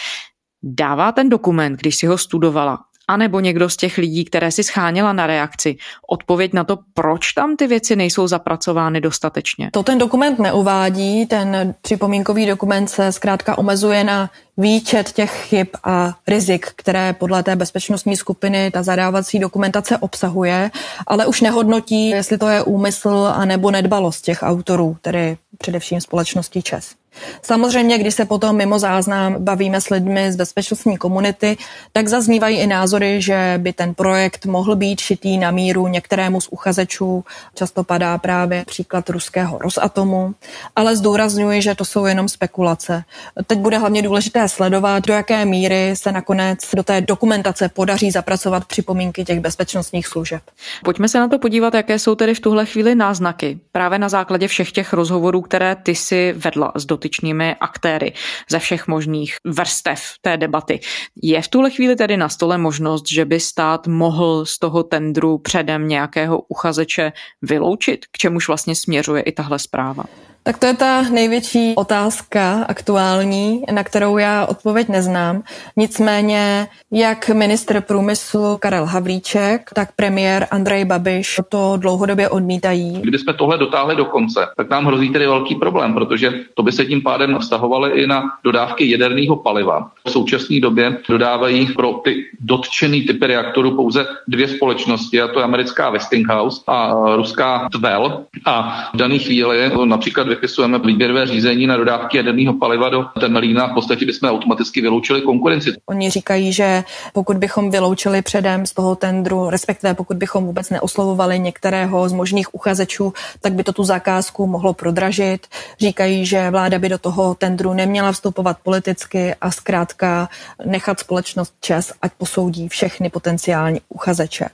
Dává 0.63 1.13
ten 1.13 1.29
dokument, 1.29 1.81
když 1.81 1.97
si 1.97 2.07
ho 2.07 2.19
studovala, 2.19 2.79
anebo 3.09 3.41
někdo 3.41 3.71
z 3.71 3.77
těch 3.77 3.99
lidí, 3.99 4.25
které 4.25 4.51
si 4.51 4.65
scháněla 4.65 5.13
na 5.13 5.27
reakci, 5.27 5.77
odpověď 6.09 6.53
na 6.53 6.65
to, 6.65 6.79
proč 6.95 7.33
tam 7.33 7.57
ty 7.57 7.67
věci 7.67 7.97
nejsou 7.97 8.27
zapracovány 8.27 9.01
dostatečně? 9.01 9.71
To 9.73 9.83
ten 9.83 9.99
dokument 9.99 10.39
neuvádí, 10.39 11.27
ten 11.27 11.75
připomínkový 11.83 12.47
dokument 12.47 12.89
se 12.89 13.13
zkrátka 13.13 13.59
omezuje 13.59 14.05
na 14.05 14.31
výčet 14.57 15.13
těch 15.13 15.31
chyb 15.31 15.67
a 15.85 16.15
rizik, 16.29 16.67
které 16.77 17.13
podle 17.13 17.43
té 17.43 17.57
bezpečnostní 17.57 18.17
skupiny 18.17 18.71
ta 18.71 18.83
zadávací 18.83 19.39
dokumentace 19.39 19.99
obsahuje, 19.99 20.71
ale 21.07 21.27
už 21.27 21.41
nehodnotí, 21.41 22.09
jestli 22.09 22.39
to 22.39 22.49
je 22.49 22.63
úmysl 22.63 23.33
a 23.35 23.45
nebo 23.45 23.71
nedbalost 23.71 24.25
těch 24.25 24.39
autorů, 24.43 24.97
tedy 25.01 25.37
především 25.59 26.01
společnosti 26.01 26.63
ČES. 26.63 27.02
Samozřejmě, 27.43 27.99
když 27.99 28.15
se 28.15 28.25
potom 28.25 28.57
mimo 28.57 28.79
záznam 28.79 29.37
bavíme 29.39 29.81
s 29.81 29.91
lidmi 29.91 30.33
z 30.33 30.37
bezpečnostní 30.37 30.97
komunity, 30.97 31.57
tak 31.93 32.09
zaznívají 32.09 32.59
i 32.59 32.67
názory, 32.67 33.23
že 33.23 33.55
by 33.59 33.73
ten 33.73 33.95
projekt 33.95 34.47
mohl 34.47 34.77
být 34.77 35.01
šitý 35.01 35.39
na 35.39 35.51
míru 35.51 35.89
některému 35.89 36.41
z 36.41 36.49
uchazečů. 36.51 37.25
Často 37.55 37.85
padá 37.85 38.19
právě 38.19 38.65
příklad 38.67 39.11
ruského 39.11 39.59
Rosatomu, 39.59 40.35
ale 40.77 40.97
zdůrazňuji, 40.97 41.63
že 41.63 41.75
to 41.75 41.85
jsou 41.85 42.05
jenom 42.07 42.29
spekulace. 42.29 43.05
Teď 43.47 43.59
bude 43.59 43.79
hlavně 43.79 44.03
důležité 44.03 44.49
sledovat, 44.49 45.07
do 45.07 45.13
jaké 45.13 45.45
míry 45.45 45.91
se 45.97 46.13
nakonec 46.13 46.59
do 46.75 46.83
té 46.83 47.01
dokumentace 47.01 47.69
podaří 47.69 48.11
zapracovat 48.11 48.65
připomínky 48.65 49.25
těch 49.25 49.41
bezpečnostních 49.41 50.07
služeb. 50.07 50.43
Pojďme 50.85 51.09
se 51.09 51.19
na 51.19 51.29
to 51.29 51.39
podívat, 51.39 51.75
jaké 51.75 51.99
jsou 51.99 52.15
tedy 52.15 52.35
v 52.35 52.41
tuhle 52.41 52.67
chvíli 52.67 52.95
náznaky. 52.95 53.59
Právě 53.73 53.99
na 53.99 54.09
základě 54.09 54.49
všech 54.49 54.73
těch 54.73 54.93
rozhovorů, 54.93 55.41
které 55.41 55.77
ty 55.77 55.95
si 55.95 56.33
vedla 56.33 56.73
s 56.75 56.87
dotyčnými 57.03 57.59
aktéry 57.61 58.15
ze 58.51 58.59
všech 58.59 58.87
možných 58.87 59.37
vrstev 59.45 60.03
té 60.23 60.37
debaty. 60.37 60.81
Je 61.23 61.43
v 61.43 61.49
tuhle 61.49 61.71
chvíli 61.71 61.97
tedy 61.97 62.17
na 62.17 62.29
stole 62.29 62.59
možnost, 62.59 63.11
že 63.11 63.25
by 63.25 63.41
stát 63.41 63.87
mohl 63.87 64.47
z 64.47 64.59
toho 64.59 64.83
tendru 64.83 65.39
předem 65.39 65.89
nějakého 65.89 66.41
uchazeče 66.49 67.13
vyloučit, 67.43 68.07
k 68.07 68.19
čemuž 68.19 68.49
vlastně 68.49 68.75
směřuje 68.75 69.23
i 69.23 69.33
tahle 69.33 69.59
zpráva? 69.59 70.05
Tak 70.45 70.59
to 70.59 70.67
je 70.67 70.75
ta 70.75 71.03
největší 71.03 71.75
otázka 71.77 72.65
aktuální, 72.69 73.63
na 73.73 73.85
kterou 73.85 74.19
já 74.19 74.47
odpověď 74.47 74.89
neznám. 74.89 75.43
Nicméně, 75.77 76.69
jak 76.91 77.29
ministr 77.29 77.81
průmyslu 77.81 78.57
Karel 78.61 78.87
Havlíček, 78.87 79.71
tak 79.75 79.89
premiér 79.97 80.47
Andrej 80.51 80.85
Babiš 80.85 81.41
to 81.49 81.77
dlouhodobě 81.77 82.29
odmítají. 82.29 83.01
Kdybychom 83.01 83.35
tohle 83.35 83.59
dotáhli 83.59 83.97
do 83.97 84.05
konce, 84.05 84.47
tak 84.57 84.71
nám 84.71 84.85
hrozí 84.85 85.11
tedy 85.11 85.27
velký 85.27 85.55
problém, 85.55 85.95
protože 85.95 86.33
to 86.55 86.63
by 86.63 86.73
se 86.73 86.85
tím 86.85 87.03
pádem 87.03 87.39
vztahovaly 87.39 88.03
i 88.03 88.07
na 88.07 88.23
dodávky 88.45 88.91
jaderného 88.91 89.37
paliva. 89.37 89.91
V 90.05 90.11
současné 90.11 90.61
době 90.61 90.99
dodávají 91.09 91.67
pro 91.67 91.93
ty 91.93 92.25
dotčený 92.41 93.03
typy 93.03 93.27
reaktorů 93.27 93.77
pouze 93.77 94.07
dvě 94.29 94.49
společnosti, 94.49 95.21
a 95.21 95.29
to 95.29 95.39
je 95.39 95.45
americká 95.45 95.91
Westinghouse 95.91 96.63
a 96.67 96.95
ruská 97.17 97.69
Tvel. 97.73 98.25
A 98.45 98.85
v 98.95 98.97
dané 98.97 99.19
chvíli 99.19 99.71
například 99.85 100.32
vypisujeme 100.35 100.79
výběrové 100.79 101.27
řízení 101.27 101.67
na 101.67 101.77
dodávky 101.77 102.17
jaderného 102.17 102.55
paliva 102.55 102.89
do 102.89 103.05
Temelína, 103.21 103.67
v 103.67 103.75
podstatě 103.75 104.07
bychom 104.07 104.31
automaticky 104.31 104.81
vyloučili 104.81 105.21
konkurenci. 105.21 105.73
Oni 105.87 106.11
říkají, 106.11 106.53
že 106.53 106.85
pokud 107.13 107.37
bychom 107.37 107.71
vyloučili 107.71 108.23
předem 108.23 108.67
z 108.67 108.73
toho 108.73 108.97
tendru, 108.97 109.51
respektive 109.51 109.95
pokud 109.95 110.17
bychom 110.17 110.45
vůbec 110.45 110.71
neoslovovali 110.71 111.39
některého 111.39 112.09
z 112.09 112.13
možných 112.13 112.55
uchazečů, 112.55 113.13
tak 113.41 113.53
by 113.53 113.65
to 113.65 113.73
tu 113.73 113.85
zakázku 113.85 114.47
mohlo 114.47 114.73
prodražit. 114.73 115.47
Říkají, 115.81 116.27
že 116.27 116.51
vláda 116.51 116.79
by 116.79 116.89
do 116.89 116.99
toho 116.99 117.35
tendru 117.35 117.73
neměla 117.73 118.13
vstupovat 118.13 118.57
politicky 118.63 119.35
a 119.41 119.51
zkrátka 119.51 120.29
nechat 120.65 121.01
společnost 121.01 121.55
čas, 121.61 121.93
ať 122.03 122.13
posoudí 122.19 122.69
všechny 122.69 123.11
potenciální 123.11 123.81
uchazeče. 123.89 124.47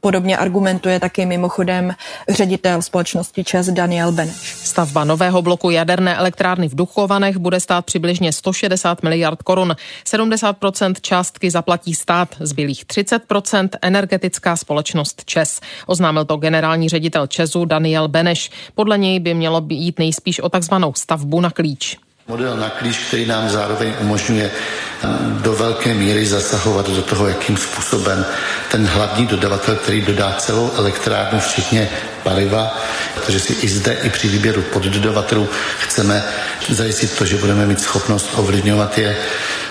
Podobně 0.00 0.36
argumentuje 0.36 1.00
taky 1.00 1.26
mimochodem 1.26 1.94
ředitel 2.28 2.82
společnosti 2.82 3.44
ČES 3.44 3.68
Daniel 3.68 4.12
Beneš. 4.12 4.54
Stavba 4.64 5.04
nového 5.20 5.42
bloku 5.42 5.70
jaderné 5.70 6.16
elektrárny 6.16 6.68
v 6.68 6.74
Duchovanech 6.74 7.36
bude 7.36 7.60
stát 7.60 7.84
přibližně 7.84 8.32
160 8.32 9.02
miliard 9.02 9.42
korun. 9.42 9.76
70% 10.06 10.94
částky 11.00 11.50
zaplatí 11.50 11.94
stát, 11.94 12.28
zbylých 12.40 12.84
30% 12.86 13.68
energetická 13.82 14.56
společnost 14.56 15.22
ČES. 15.24 15.60
Oznámil 15.86 16.24
to 16.24 16.36
generální 16.36 16.88
ředitel 16.88 17.26
ČESu 17.26 17.64
Daniel 17.64 18.08
Beneš. 18.08 18.50
Podle 18.74 18.98
něj 18.98 19.20
by 19.20 19.34
mělo 19.34 19.60
být 19.60 19.98
nejspíš 19.98 20.40
o 20.40 20.48
takzvanou 20.48 20.92
stavbu 20.96 21.40
na 21.40 21.50
klíč 21.50 21.96
model 22.30 22.56
na 22.56 22.70
klíč, 22.70 22.98
který 22.98 23.26
nám 23.26 23.48
zároveň 23.48 23.92
umožňuje 24.00 24.50
eh, 24.50 25.08
do 25.42 25.52
velké 25.52 25.94
míry 25.94 26.26
zasahovat 26.26 26.90
do 26.90 27.02
toho, 27.02 27.28
jakým 27.28 27.56
způsobem 27.56 28.24
ten 28.70 28.86
hlavní 28.86 29.26
dodavatel, 29.26 29.76
který 29.76 30.00
dodá 30.00 30.32
celou 30.38 30.70
elektrárnu, 30.76 31.40
včetně 31.40 31.88
paliva, 32.22 32.78
protože 33.14 33.40
si 33.40 33.52
i 33.52 33.68
zde, 33.68 33.96
i 34.02 34.10
při 34.10 34.28
výběru 34.28 34.62
poddodavatelů 34.62 35.48
chceme 35.78 36.24
zajistit 36.68 37.18
to, 37.18 37.24
že 37.24 37.36
budeme 37.36 37.66
mít 37.66 37.80
schopnost 37.80 38.28
ovlivňovat 38.36 38.98
je 38.98 39.16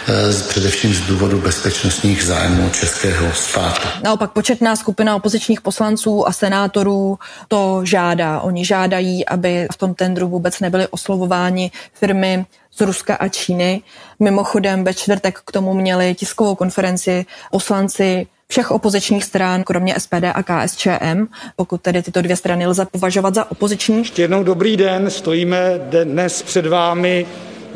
Eh, 0.09 0.43
především 0.49 0.93
z 0.93 1.01
důvodu 1.01 1.41
bezpečnostních 1.41 2.23
zájmů 2.23 2.69
českého 2.69 3.33
státu. 3.33 3.87
Naopak 4.03 4.31
početná 4.31 4.75
skupina 4.75 5.15
opozičních 5.15 5.61
poslanců 5.61 6.27
a 6.27 6.31
senátorů 6.31 7.19
to 7.47 7.81
žádá. 7.83 8.39
Oni 8.39 8.65
žádají, 8.65 9.25
aby 9.25 9.67
v 9.73 9.77
tom 9.77 9.93
tendru 9.93 10.27
vůbec 10.27 10.59
nebyly 10.59 10.87
oslovováni 10.87 11.71
firmy 11.93 12.45
z 12.71 12.81
Ruska 12.81 13.15
a 13.15 13.27
Číny. 13.27 13.81
Mimochodem 14.19 14.83
ve 14.83 14.93
čtvrtek 14.93 15.39
k 15.45 15.51
tomu 15.51 15.73
měli 15.73 16.15
tiskovou 16.15 16.55
konferenci 16.55 17.25
poslanci 17.51 18.27
všech 18.51 18.71
opozičních 18.71 19.23
stran, 19.23 19.63
kromě 19.63 19.95
SPD 19.99 20.23
a 20.33 20.43
KSČM, 20.43 21.25
pokud 21.55 21.81
tedy 21.81 22.01
tyto 22.01 22.21
dvě 22.21 22.35
strany 22.35 22.67
lze 22.67 22.85
považovat 22.85 23.35
za 23.35 23.51
opoziční. 23.51 23.97
Ještě 23.97 24.21
jednou 24.21 24.43
dobrý 24.43 24.77
den, 24.77 25.09
stojíme 25.09 25.79
dnes 25.89 26.41
před 26.41 26.65
vámi 26.65 27.25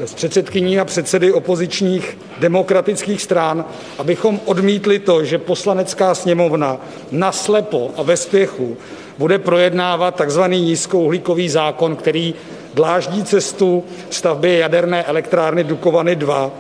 s 0.06 0.14
předsedkyní 0.14 0.80
a 0.80 0.86
předsedy 0.86 1.34
opozičních 1.34 2.18
demokratických 2.40 3.22
stran, 3.22 3.66
abychom 3.98 4.40
odmítli 4.46 5.00
to, 5.00 5.26
že 5.26 5.38
Poslanecká 5.38 6.16
sněmovna 6.16 6.78
naslepo 7.12 7.92
a 7.98 8.04
ve 8.04 8.18
spěchu 8.18 8.78
bude 9.18 9.40
projednávat 9.40 10.16
takzvaný 10.16 10.62
nízkouhlíkový 10.62 11.50
zákon, 11.50 11.96
který 11.96 12.34
dláždí 12.74 13.24
cestu 13.24 13.84
stavby 14.10 14.58
jaderné 14.58 15.04
elektrárny 15.04 15.64
Dukovany 15.64 16.16
2 16.16 16.52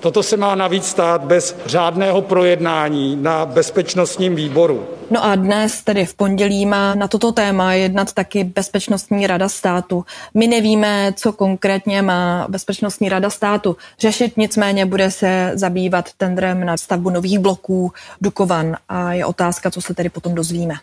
Toto 0.00 0.22
se 0.22 0.36
má 0.36 0.54
navíc 0.54 0.86
stát 0.88 1.24
bez 1.24 1.56
řádného 1.66 2.22
projednání 2.22 3.16
na 3.20 3.46
bezpečnostním 3.46 4.34
výboru. 4.34 4.86
No 5.10 5.24
a 5.24 5.34
dnes, 5.34 5.82
tedy 5.82 6.06
v 6.06 6.14
pondělí, 6.14 6.66
má 6.66 6.94
na 6.94 7.08
toto 7.08 7.32
téma 7.32 7.72
jednat 7.72 8.12
taky 8.12 8.44
Bezpečnostní 8.44 9.26
rada 9.26 9.48
státu. 9.48 10.04
My 10.34 10.46
nevíme, 10.46 11.12
co 11.16 11.32
konkrétně 11.32 12.02
má 12.02 12.46
Bezpečnostní 12.48 13.08
rada 13.08 13.30
státu 13.30 13.76
řešit, 13.98 14.36
nicméně 14.36 14.86
bude 14.86 15.10
se 15.10 15.52
zabývat 15.54 16.08
tendrem 16.16 16.66
na 16.66 16.76
stavbu 16.76 17.10
nových 17.10 17.38
bloků 17.38 17.92
Dukovan 18.20 18.76
a 18.88 19.12
je 19.12 19.24
otázka, 19.24 19.70
co 19.70 19.80
se 19.80 19.94
tedy 19.94 20.08
potom 20.08 20.34
dozvíme. 20.34 20.74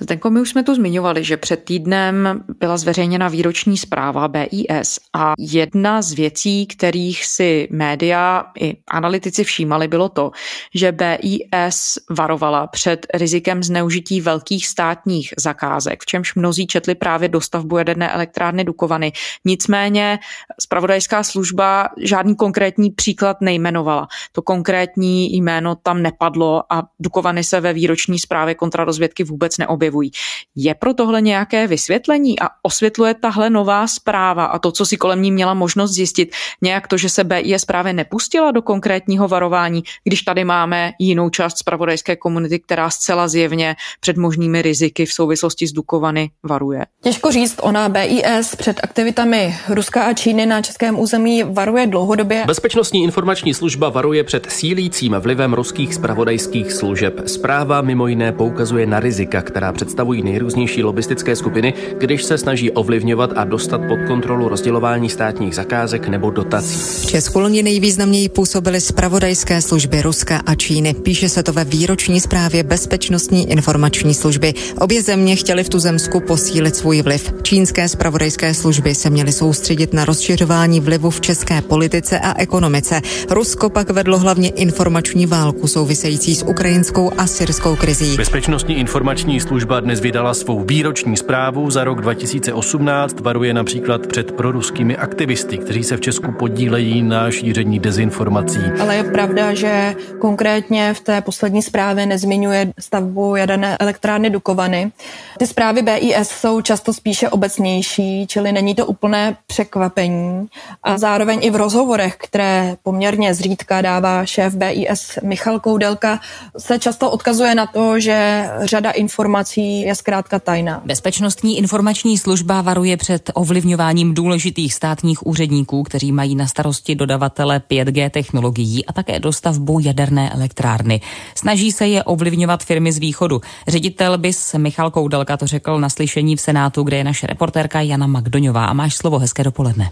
Zdenko, 0.00 0.30
my 0.30 0.40
už 0.40 0.50
jsme 0.50 0.62
tu 0.62 0.74
zmiňovali, 0.74 1.24
že 1.24 1.36
před 1.36 1.64
týdnem 1.64 2.44
byla 2.60 2.76
zveřejněna 2.76 3.28
výroční 3.28 3.78
zpráva 3.78 4.28
BIS 4.28 4.98
a 5.12 5.32
jedna 5.38 6.02
z 6.02 6.12
věcí, 6.12 6.66
kterých 6.66 7.26
si 7.26 7.68
média 7.70 8.44
i 8.60 8.76
analytici 8.88 9.44
všímali, 9.44 9.88
bylo 9.88 10.08
to, 10.08 10.30
že 10.74 10.92
BIS 10.92 11.98
varovala 12.10 12.66
před 12.66 13.06
rizikem 13.14 13.62
zneužití 13.68 14.20
velkých 14.20 14.66
státních 14.66 15.34
zakázek, 15.38 16.02
v 16.02 16.06
čemž 16.06 16.34
mnozí 16.34 16.66
četli 16.66 16.94
právě 16.94 17.28
dostavbu 17.28 17.78
jaderné 17.78 18.12
elektrárny 18.12 18.64
Dukovany. 18.64 19.12
Nicméně 19.44 20.18
spravodajská 20.60 21.22
služba 21.22 21.88
žádný 22.00 22.36
konkrétní 22.36 22.90
příklad 22.90 23.36
nejmenovala. 23.40 24.08
To 24.32 24.42
konkrétní 24.42 25.36
jméno 25.36 25.76
tam 25.76 26.02
nepadlo 26.02 26.72
a 26.72 26.82
Dukovany 27.00 27.44
se 27.44 27.60
ve 27.60 27.72
výroční 27.72 28.18
zprávě 28.18 28.54
kontrarozvědky 28.54 29.24
vůbec 29.24 29.58
neobjevují. 29.58 30.10
Je 30.56 30.74
pro 30.74 30.94
tohle 30.94 31.20
nějaké 31.20 31.66
vysvětlení 31.66 32.40
a 32.40 32.48
osvětluje 32.62 33.14
tahle 33.14 33.50
nová 33.50 33.86
zpráva 33.86 34.44
a 34.44 34.58
to, 34.58 34.72
co 34.72 34.86
si 34.86 34.96
kolem 34.96 35.22
ní 35.22 35.32
měla 35.32 35.54
možnost 35.54 35.90
zjistit, 35.90 36.34
nějak 36.62 36.88
to, 36.88 36.96
že 36.96 37.08
se 37.08 37.24
BIS 37.24 37.64
právě 37.64 37.92
nepustila 37.92 38.50
do 38.50 38.62
konkrétního 38.62 39.28
varování, 39.28 39.82
když 40.04 40.22
tady 40.22 40.44
máme 40.44 40.92
jinou 40.98 41.30
část 41.30 41.58
spravodajské 41.58 42.16
komunity, 42.16 42.58
která 42.58 42.90
zcela 42.90 43.28
zjevně 43.28 43.57
před 44.00 44.16
možnými 44.16 44.62
riziky 44.62 45.06
v 45.06 45.12
souvislosti 45.12 45.66
s 45.66 45.72
Dukovany 45.72 46.30
varuje? 46.48 46.86
Těžko 47.02 47.32
říct, 47.32 47.56
ona 47.62 47.88
BIS 47.88 48.56
před 48.56 48.80
aktivitami 48.82 49.56
Ruska 49.68 50.02
a 50.02 50.12
Číny 50.12 50.46
na 50.46 50.62
českém 50.62 50.98
území 51.00 51.42
varuje 51.42 51.86
dlouhodobě. 51.86 52.44
Bezpečnostní 52.46 53.04
informační 53.04 53.54
služba 53.54 53.88
varuje 53.88 54.24
před 54.24 54.46
sílícím 54.50 55.16
vlivem 55.20 55.54
ruských 55.54 55.94
spravodajských 55.94 56.72
služeb. 56.72 57.20
Zpráva 57.26 57.80
mimo 57.80 58.06
jiné 58.06 58.32
poukazuje 58.32 58.86
na 58.86 59.00
rizika, 59.00 59.42
která 59.42 59.72
představují 59.72 60.22
nejrůznější 60.22 60.82
lobistické 60.82 61.36
skupiny, 61.36 61.74
když 61.98 62.24
se 62.24 62.38
snaží 62.38 62.70
ovlivňovat 62.70 63.30
a 63.36 63.44
dostat 63.44 63.80
pod 63.88 63.98
kontrolu 64.06 64.48
rozdělování 64.48 65.10
státních 65.10 65.54
zakázek 65.54 66.08
nebo 66.08 66.30
dotací. 66.30 67.06
V 67.06 67.06
Česku 67.06 67.40
loni 67.40 67.62
nejvýznamněji 67.62 68.28
působily 68.28 68.80
spravodajské 68.80 69.62
služby 69.62 70.02
Ruska 70.02 70.42
a 70.46 70.54
Číny. 70.54 70.94
Píše 70.94 71.28
se 71.28 71.42
to 71.42 71.52
ve 71.52 71.64
výroční 71.64 72.20
zprávě 72.20 72.62
Bezpečnostní 72.62 73.47
informační 73.48 74.14
služby. 74.14 74.54
Obě 74.80 75.02
země 75.02 75.36
chtěly 75.36 75.64
v 75.64 75.68
tuzemsku 75.68 76.20
posílit 76.20 76.76
svůj 76.76 77.02
vliv. 77.02 77.32
Čínské 77.42 77.88
spravodajské 77.88 78.54
služby 78.54 78.94
se 78.94 79.10
měly 79.10 79.32
soustředit 79.32 79.92
na 79.92 80.04
rozšiřování 80.04 80.80
vlivu 80.80 81.10
v 81.10 81.20
české 81.20 81.62
politice 81.62 82.18
a 82.18 82.40
ekonomice. 82.40 83.00
Rusko 83.30 83.70
pak 83.70 83.90
vedlo 83.90 84.18
hlavně 84.18 84.48
informační 84.48 85.26
válku 85.26 85.66
související 85.66 86.34
s 86.34 86.44
ukrajinskou 86.46 87.10
a 87.18 87.26
syrskou 87.26 87.76
krizí. 87.76 88.16
Bezpečnostní 88.16 88.78
informační 88.78 89.40
služba 89.40 89.80
dnes 89.80 90.00
vydala 90.00 90.34
svou 90.34 90.64
výroční 90.64 91.16
zprávu 91.16 91.70
za 91.70 91.84
rok 91.84 92.00
2018. 92.00 93.20
Varuje 93.20 93.54
například 93.54 94.06
před 94.06 94.32
proruskými 94.32 94.96
aktivisty, 94.96 95.58
kteří 95.58 95.84
se 95.84 95.96
v 95.96 96.00
Česku 96.00 96.32
podílejí 96.32 97.02
na 97.02 97.30
šíření 97.30 97.78
dezinformací. 97.78 98.60
Ale 98.80 98.96
je 98.96 99.04
pravda, 99.04 99.54
že 99.54 99.94
konkrétně 100.18 100.94
v 100.94 101.00
té 101.00 101.20
poslední 101.20 101.62
zprávě 101.62 102.06
nezmiňuje 102.06 102.72
stavbu 102.78 103.36
jaderné 103.38 103.76
elektrárny 103.76 104.30
Dukovany. 104.30 104.92
Ty 105.38 105.46
zprávy 105.46 105.82
BIS 105.82 106.28
jsou 106.28 106.60
často 106.60 106.92
spíše 106.92 107.28
obecnější, 107.28 108.26
čili 108.26 108.52
není 108.52 108.74
to 108.74 108.86
úplné 108.86 109.36
překvapení. 109.46 110.46
A 110.82 110.98
zároveň 110.98 111.38
i 111.42 111.50
v 111.50 111.56
rozhovorech, 111.56 112.16
které 112.16 112.76
poměrně 112.82 113.34
zřídka 113.34 113.80
dává 113.80 114.24
šéf 114.24 114.54
BIS 114.54 115.18
Michal 115.22 115.60
Koudelka, 115.60 116.20
se 116.58 116.78
často 116.78 117.10
odkazuje 117.10 117.54
na 117.54 117.66
to, 117.66 118.00
že 118.00 118.48
řada 118.60 118.90
informací 118.90 119.80
je 119.80 119.94
zkrátka 119.94 120.38
tajná. 120.38 120.82
Bezpečnostní 120.84 121.58
informační 121.58 122.18
služba 122.18 122.62
varuje 122.62 122.96
před 122.96 123.30
ovlivňováním 123.34 124.14
důležitých 124.14 124.74
státních 124.74 125.26
úředníků, 125.26 125.82
kteří 125.82 126.12
mají 126.12 126.34
na 126.34 126.46
starosti 126.46 126.94
dodavatele 126.94 127.62
5G 127.70 128.10
technologií 128.10 128.86
a 128.86 128.92
také 128.92 129.20
dostavbu 129.20 129.80
jaderné 129.80 130.30
elektrárny. 130.30 131.00
Snaží 131.34 131.72
se 131.72 131.86
je 131.86 132.02
ovlivňovat 132.02 132.64
firmy 132.64 132.92
z 132.92 132.98
východu. 132.98 133.27
Ředitel 133.68 134.18
BIS 134.18 134.54
Michal 134.58 134.90
Koudelka 134.90 135.36
to 135.36 135.46
řekl 135.46 135.80
na 135.80 135.88
slyšení 135.88 136.36
v 136.36 136.40
Senátu, 136.40 136.82
kde 136.82 136.96
je 136.96 137.04
naše 137.04 137.26
reportérka 137.26 137.80
Jana 137.80 138.06
Magdoňová. 138.06 138.64
A 138.64 138.72
máš 138.72 138.94
slovo, 138.94 139.18
hezké 139.18 139.44
dopoledne. 139.44 139.90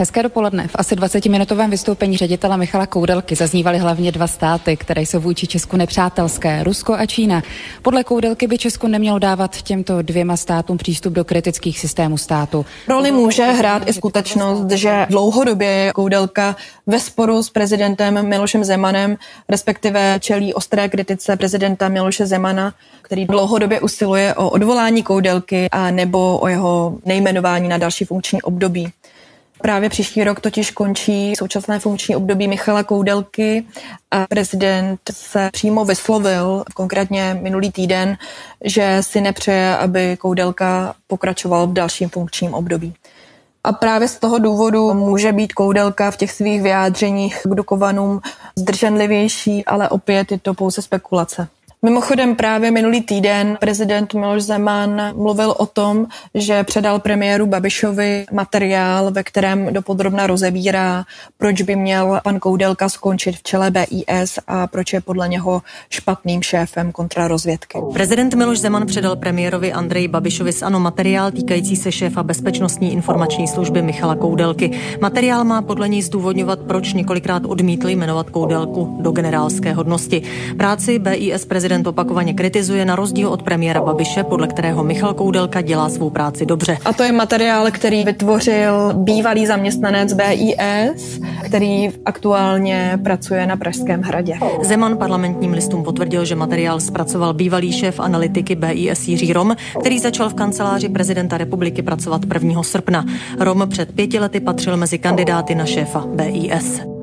Hezké 0.00 0.22
dopoledne. 0.22 0.68
V 0.68 0.74
asi 0.74 0.94
20-minutovém 0.94 1.70
vystoupení 1.70 2.16
ředitele 2.16 2.56
Michala 2.56 2.86
Koudelky 2.86 3.34
zaznívaly 3.34 3.78
hlavně 3.78 4.12
dva 4.12 4.26
státy, 4.26 4.76
které 4.76 5.02
jsou 5.02 5.20
vůči 5.20 5.46
Česku 5.46 5.76
nepřátelské, 5.76 6.64
Rusko 6.64 6.94
a 6.94 7.06
Čína. 7.06 7.42
Podle 7.82 8.04
Koudelky 8.04 8.46
by 8.46 8.58
Česku 8.58 8.86
nemělo 8.86 9.18
dávat 9.18 9.62
těmto 9.62 10.02
dvěma 10.02 10.36
státům 10.36 10.76
přístup 10.76 11.12
do 11.12 11.24
kritických 11.24 11.78
systémů 11.78 12.18
státu. 12.18 12.66
Roli 12.88 13.10
může 13.10 13.42
hrát 13.42 13.88
i 13.88 13.92
skutečnost, 13.92 14.70
že 14.70 15.06
dlouhodobě 15.10 15.92
Koudelka 15.94 16.56
ve 16.86 17.00
sporu 17.00 17.42
s 17.42 17.50
prezidentem 17.50 18.28
Milošem 18.28 18.64
Zemanem, 18.64 19.16
respektive 19.48 20.18
čelí 20.20 20.54
ostré 20.54 20.88
kritice 20.88 21.36
prezidenta 21.36 21.88
Miloše 21.88 22.26
Zemana, 22.26 22.74
který 23.02 23.26
dlouhodobě 23.26 23.80
usiluje 23.80 24.34
o 24.34 24.50
odvolání 24.50 25.02
Koudelky 25.02 25.68
a 25.70 25.90
nebo 25.90 26.38
o 26.38 26.48
jeho 26.48 26.98
nejmenování 27.04 27.68
na 27.68 27.78
další 27.78 28.04
funkční 28.04 28.42
období. 28.42 28.92
Právě 29.62 29.88
příští 29.88 30.24
rok 30.24 30.40
totiž 30.40 30.70
končí 30.70 31.36
současné 31.36 31.78
funkční 31.78 32.16
období 32.16 32.48
Michala 32.48 32.82
Koudelky 32.82 33.64
a 34.10 34.26
prezident 34.26 35.00
se 35.12 35.50
přímo 35.52 35.84
vyslovil, 35.84 36.64
konkrétně 36.74 37.38
minulý 37.42 37.72
týden, 37.72 38.16
že 38.64 38.98
si 39.00 39.20
nepřeje, 39.20 39.76
aby 39.76 40.16
Koudelka 40.16 40.94
pokračoval 41.06 41.66
v 41.66 41.72
dalším 41.72 42.08
funkčním 42.08 42.54
období. 42.54 42.94
A 43.64 43.72
právě 43.72 44.08
z 44.08 44.18
toho 44.18 44.38
důvodu 44.38 44.94
může 44.94 45.32
být 45.32 45.52
Koudelka 45.52 46.10
v 46.10 46.16
těch 46.16 46.32
svých 46.32 46.62
vyjádřeních 46.62 47.40
k 47.44 47.54
Dukovanům 47.54 48.20
zdrženlivější, 48.56 49.64
ale 49.64 49.88
opět 49.88 50.32
je 50.32 50.38
to 50.38 50.54
pouze 50.54 50.82
spekulace. 50.82 51.48
Mimochodem 51.82 52.36
právě 52.36 52.70
minulý 52.70 53.02
týden 53.02 53.56
prezident 53.60 54.14
Miloš 54.14 54.42
Zeman 54.42 55.12
mluvil 55.16 55.54
o 55.58 55.66
tom, 55.66 56.06
že 56.34 56.64
předal 56.64 56.98
premiéru 56.98 57.46
Babišovi 57.46 58.26
materiál, 58.32 59.10
ve 59.10 59.22
kterém 59.22 59.72
dopodrobna 59.72 60.26
rozebírá, 60.26 61.04
proč 61.36 61.62
by 61.62 61.76
měl 61.76 62.20
pan 62.24 62.38
Koudelka 62.38 62.88
skončit 62.88 63.36
v 63.36 63.42
čele 63.42 63.70
BIS 63.70 64.38
a 64.46 64.66
proč 64.66 64.92
je 64.92 65.00
podle 65.00 65.28
něho 65.28 65.62
špatným 65.90 66.42
šéfem 66.42 66.92
kontrarozvědky. 66.92 67.78
Prezident 67.92 68.34
Miloš 68.34 68.58
Zeman 68.58 68.86
předal 68.86 69.16
premiérovi 69.16 69.72
Andreji 69.72 70.08
Babišovi 70.08 70.52
z 70.52 70.62
ANO 70.62 70.80
materiál 70.80 71.30
týkající 71.30 71.76
se 71.76 71.92
šéfa 71.92 72.22
bezpečnostní 72.22 72.92
informační 72.92 73.48
služby 73.48 73.82
Michala 73.82 74.14
Koudelky. 74.14 74.70
Materiál 75.00 75.44
má 75.44 75.62
podle 75.62 75.88
něj 75.88 76.02
zdůvodňovat, 76.02 76.58
proč 76.58 76.92
několikrát 76.92 77.42
odmítl 77.46 77.88
jmenovat 77.88 78.30
Koudelku 78.30 78.98
do 79.00 79.10
generálské 79.10 79.72
hodnosti. 79.72 80.22
Práci 80.56 80.98
BIS 80.98 81.44
prezident 81.44 81.67
prezident 81.68 81.86
opakovaně 81.86 82.34
kritizuje 82.34 82.84
na 82.84 82.96
rozdíl 82.96 83.28
od 83.28 83.42
premiéra 83.42 83.80
Babiše, 83.80 84.24
podle 84.24 84.46
kterého 84.46 84.84
Michal 84.84 85.14
Koudelka 85.14 85.60
dělá 85.60 85.88
svou 85.88 86.10
práci 86.10 86.46
dobře. 86.46 86.78
A 86.84 86.92
to 86.92 87.02
je 87.02 87.12
materiál, 87.12 87.70
který 87.70 88.04
vytvořil 88.04 88.92
bývalý 88.94 89.46
zaměstnanec 89.46 90.12
BIS, 90.12 91.20
který 91.44 91.88
aktuálně 92.04 92.98
pracuje 93.04 93.46
na 93.46 93.56
Pražském 93.56 94.02
hradě. 94.02 94.34
Zeman 94.62 94.96
parlamentním 94.96 95.52
listům 95.52 95.84
potvrdil, 95.84 96.24
že 96.24 96.34
materiál 96.34 96.80
zpracoval 96.80 97.34
bývalý 97.34 97.72
šéf 97.72 98.00
analytiky 98.00 98.54
BIS 98.54 99.08
Jiří 99.08 99.32
Rom, 99.32 99.56
který 99.80 99.98
začal 99.98 100.28
v 100.28 100.34
kanceláři 100.34 100.88
prezidenta 100.88 101.38
republiky 101.38 101.82
pracovat 101.82 102.22
1. 102.34 102.62
srpna. 102.62 103.04
Rom 103.38 103.66
před 103.70 103.92
pěti 103.92 104.18
lety 104.18 104.40
patřil 104.40 104.76
mezi 104.76 104.98
kandidáty 104.98 105.54
na 105.54 105.66
šéfa 105.66 106.04
BIS. 106.06 106.97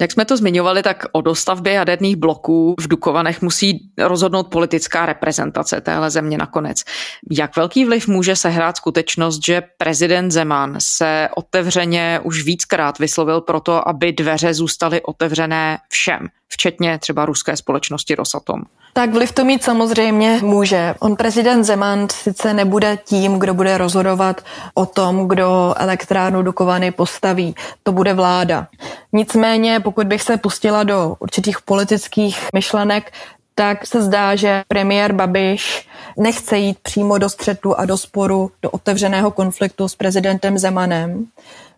Jak 0.00 0.12
jsme 0.12 0.24
to 0.24 0.36
zmiňovali, 0.36 0.82
tak 0.82 1.04
o 1.12 1.20
dostavbě 1.20 1.72
jaderných 1.72 2.16
bloků 2.16 2.74
v 2.80 2.88
Dukovanech 2.88 3.42
musí 3.42 3.90
rozhodnout 3.98 4.48
politická 4.48 5.06
reprezentace 5.06 5.80
téhle 5.80 6.10
země 6.10 6.38
nakonec. 6.38 6.82
Jak 7.30 7.56
velký 7.56 7.84
vliv 7.84 8.08
může 8.08 8.36
sehrát 8.36 8.76
skutečnost, 8.76 9.44
že 9.46 9.62
prezident 9.78 10.30
Zeman 10.30 10.74
se 10.78 11.28
otevřeně 11.36 12.20
už 12.22 12.44
víckrát 12.44 12.98
vyslovil 12.98 13.40
proto, 13.40 13.88
aby 13.88 14.12
dveře 14.12 14.54
zůstaly 14.54 15.02
otevřené 15.02 15.78
všem, 15.88 16.28
včetně 16.48 16.98
třeba 16.98 17.26
ruské 17.26 17.56
společnosti 17.56 18.14
Rosatom? 18.14 18.62
Tak 18.92 19.12
vliv 19.12 19.32
to 19.32 19.44
mít 19.44 19.64
samozřejmě 19.64 20.38
může. 20.42 20.94
On 20.98 21.16
prezident 21.16 21.64
Zeman 21.64 22.08
sice 22.08 22.54
nebude 22.54 22.98
tím, 23.04 23.38
kdo 23.38 23.54
bude 23.54 23.78
rozhodovat 23.78 24.44
o 24.74 24.86
tom, 24.86 25.28
kdo 25.28 25.74
elektrárnu 25.76 26.42
Dukovany 26.42 26.90
postaví. 26.90 27.54
To 27.82 27.92
bude 27.92 28.14
vláda. 28.14 28.66
Nicméně, 29.12 29.80
pokud 29.80 30.06
bych 30.06 30.22
se 30.22 30.36
pustila 30.36 30.82
do 30.82 31.16
určitých 31.18 31.60
politických 31.60 32.48
myšlenek, 32.54 33.12
tak 33.54 33.86
se 33.86 34.02
zdá, 34.02 34.36
že 34.36 34.62
premiér 34.68 35.12
Babiš 35.12 35.88
nechce 36.16 36.58
jít 36.58 36.78
přímo 36.82 37.18
do 37.18 37.28
střetu 37.28 37.78
a 37.78 37.84
do 37.84 37.96
sporu, 37.96 38.50
do 38.62 38.70
otevřeného 38.70 39.30
konfliktu 39.30 39.88
s 39.88 39.94
prezidentem 39.94 40.58
Zemanem 40.58 41.26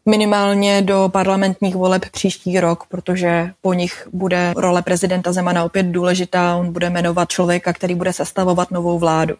minimálně 0.06 0.82
do 0.82 1.08
parlamentních 1.12 1.74
voleb 1.74 2.04
příští 2.12 2.60
rok, 2.60 2.86
protože 2.88 3.50
po 3.60 3.72
nich 3.74 4.08
bude 4.12 4.52
role 4.56 4.82
prezidenta 4.82 5.32
Zemana 5.32 5.64
opět 5.64 5.82
důležitá. 5.86 6.56
On 6.56 6.72
bude 6.72 6.90
jmenovat 6.90 7.28
člověka, 7.28 7.72
který 7.72 7.94
bude 7.94 8.12
sestavovat 8.12 8.70
novou 8.70 8.98
vládu. 8.98 9.34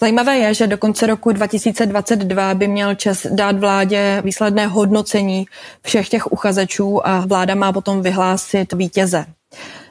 Zajímavé 0.00 0.38
je, 0.38 0.54
že 0.54 0.66
do 0.66 0.78
konce 0.78 1.06
roku 1.06 1.32
2022 1.32 2.54
by 2.54 2.68
měl 2.68 2.94
Čes 2.94 3.26
dát 3.30 3.58
vládě 3.58 4.22
výsledné 4.24 4.66
hodnocení 4.66 5.46
všech 5.82 6.08
těch 6.08 6.32
uchazečů 6.32 7.06
a 7.06 7.24
vláda 7.26 7.54
má 7.54 7.72
potom 7.72 8.02
vyhlásit 8.02 8.72
vítěze. 8.72 9.26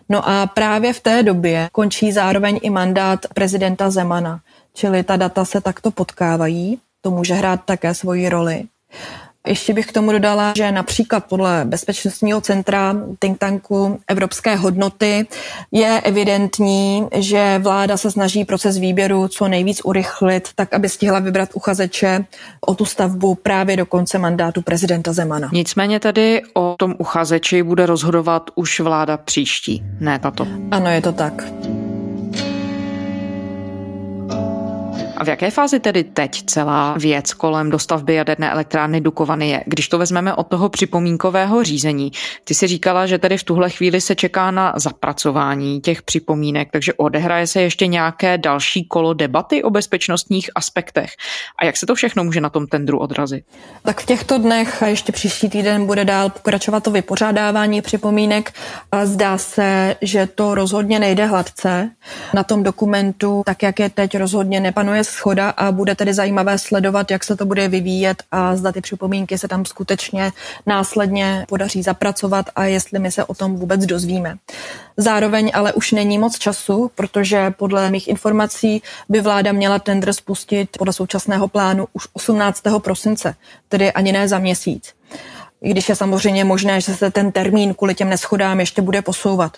No 0.10 0.30
a 0.30 0.48
právě 0.48 0.94
v 0.94 1.00
té 1.00 1.24
době 1.24 1.70
končí 1.72 2.12
zároveň 2.12 2.60
i 2.62 2.70
mandát 2.70 3.20
prezidenta 3.34 3.90
Zemana, 3.90 4.40
čili 4.74 5.04
ta 5.04 5.16
data 5.16 5.46
se 5.46 5.62
takto 5.62 5.92
potkávají, 5.92 6.80
to 7.02 7.12
může 7.12 7.34
hrát 7.34 7.62
také 7.66 7.94
svoji 7.94 8.30
roli. 8.30 8.64
Ještě 9.48 9.74
bych 9.74 9.86
k 9.86 9.92
tomu 9.92 10.12
dodala, 10.12 10.54
že 10.56 10.72
například 10.72 11.26
podle 11.26 11.66
Bezpečnostního 11.66 12.42
centra 12.42 12.96
think 13.20 13.40
tanku 13.40 14.00
Evropské 14.08 14.56
hodnoty 14.56 15.28
je 15.72 16.02
evidentní, 16.04 17.08
že 17.16 17.60
vláda 17.64 17.98
se 17.98 18.12
snaží 18.12 18.46
proces 18.46 18.78
výběru 18.78 19.28
co 19.28 19.48
nejvíc 19.48 19.82
urychlit, 19.84 20.50
tak 20.56 20.74
aby 20.74 20.90
stihla 20.90 21.20
vybrat 21.20 21.50
uchazeče 21.54 22.26
o 22.62 22.76
tu 22.76 22.86
stavbu 22.86 23.36
právě 23.36 23.78
do 23.78 23.86
konce 23.86 24.18
mandátu 24.18 24.62
prezidenta 24.62 25.14
Zemana. 25.14 25.50
Nicméně 25.54 26.00
tedy 26.00 26.42
o 26.54 26.76
tom 26.80 26.96
uchazeči 26.98 27.64
bude 27.64 27.86
rozhodovat 27.86 28.50
už 28.56 28.80
vláda 28.80 29.18
příští, 29.18 29.84
ne 30.00 30.20
tato. 30.20 30.48
Ano, 30.72 30.90
je 30.90 31.02
to 31.02 31.12
tak. 31.12 31.44
A 35.20 35.24
v 35.24 35.28
jaké 35.28 35.52
fázi 35.52 35.80
tedy 35.80 36.04
teď 36.04 36.44
celá 36.46 36.96
věc 36.98 37.34
kolem 37.34 37.70
dostavby 37.70 38.16
jaderné 38.16 38.52
elektrárny 38.52 39.02
Dukovany 39.02 39.50
je? 39.50 39.64
Když 39.66 39.88
to 39.88 39.98
vezmeme 39.98 40.34
od 40.34 40.48
toho 40.48 40.70
připomínkového 40.70 41.64
řízení, 41.64 42.12
ty 42.44 42.54
si 42.54 42.68
říkala, 42.68 43.06
že 43.06 43.18
tedy 43.18 43.38
v 43.38 43.44
tuhle 43.44 43.70
chvíli 43.70 44.02
se 44.02 44.16
čeká 44.16 44.52
na 44.52 44.74
zapracování 44.76 45.82
těch 45.82 46.02
připomínek, 46.02 46.70
takže 46.72 46.94
odehraje 46.94 47.48
se 47.48 47.62
ještě 47.62 47.88
nějaké 47.88 48.38
další 48.38 48.86
kolo 48.86 49.14
debaty 49.14 49.64
o 49.64 49.70
bezpečnostních 49.70 50.50
aspektech. 50.56 51.12
A 51.62 51.66
jak 51.66 51.78
se 51.78 51.86
to 51.86 51.96
všechno 51.96 52.24
může 52.24 52.42
na 52.42 52.50
tom 52.50 52.68
tendru 52.68 53.00
odrazit? 53.00 53.44
Tak 53.84 54.02
v 54.02 54.06
těchto 54.06 54.38
dnech 54.38 54.84
a 54.84 54.88
ještě 54.88 55.12
příští 55.12 55.50
týden 55.50 55.86
bude 55.86 56.06
dál 56.06 56.30
pokračovat 56.30 56.84
to 56.84 56.92
vypořádávání 56.92 57.82
připomínek. 57.82 58.54
A 58.92 59.06
zdá 59.06 59.38
se, 59.38 59.96
že 60.02 60.28
to 60.28 60.56
rozhodně 60.56 61.00
nejde 61.00 61.26
hladce. 61.26 61.90
Na 62.34 62.44
tom 62.44 62.64
dokumentu, 62.64 63.44
tak 63.46 63.64
jak 63.64 63.80
je 63.80 63.90
teď, 63.90 64.18
rozhodně 64.18 64.60
nepanuje 64.60 65.04
schoda 65.10 65.50
a 65.50 65.72
bude 65.72 65.96
tedy 65.96 66.14
zajímavé 66.14 66.58
sledovat, 66.58 67.12
jak 67.12 67.24
se 67.24 67.36
to 67.36 67.46
bude 67.46 67.68
vyvíjet 67.68 68.24
a 68.32 68.56
zda 68.56 68.72
ty 68.72 68.82
připomínky 68.82 69.38
se 69.38 69.48
tam 69.48 69.66
skutečně 69.66 70.32
následně 70.66 71.46
podaří 71.50 71.84
zapracovat 71.84 72.46
a 72.56 72.64
jestli 72.64 73.00
my 73.00 73.12
se 73.12 73.24
o 73.26 73.34
tom 73.34 73.56
vůbec 73.56 73.86
dozvíme. 73.86 74.38
Zároveň 74.98 75.52
ale 75.54 75.74
už 75.74 75.92
není 75.92 76.18
moc 76.18 76.38
času, 76.38 76.92
protože 76.96 77.52
podle 77.52 77.92
mých 77.92 78.08
informací 78.08 78.82
by 79.10 79.22
vláda 79.22 79.52
měla 79.52 79.80
tender 79.80 80.14
spustit 80.14 80.70
podle 80.78 80.94
současného 80.94 81.48
plánu 81.48 81.88
už 81.94 82.08
18. 82.14 82.64
prosince, 82.80 83.36
tedy 83.70 83.92
ani 83.92 84.12
ne 84.12 84.28
za 84.28 84.40
měsíc 84.40 84.94
i 85.64 85.70
když 85.70 85.90
je 85.90 85.96
samozřejmě 85.96 86.44
možné, 86.44 86.82
že 86.82 86.96
se 86.96 87.12
ten 87.12 87.32
termín 87.32 87.74
kvůli 87.74 87.96
těm 87.96 88.10
neschodám 88.10 88.60
ještě 88.60 88.82
bude 88.82 89.02
posouvat. 89.02 89.58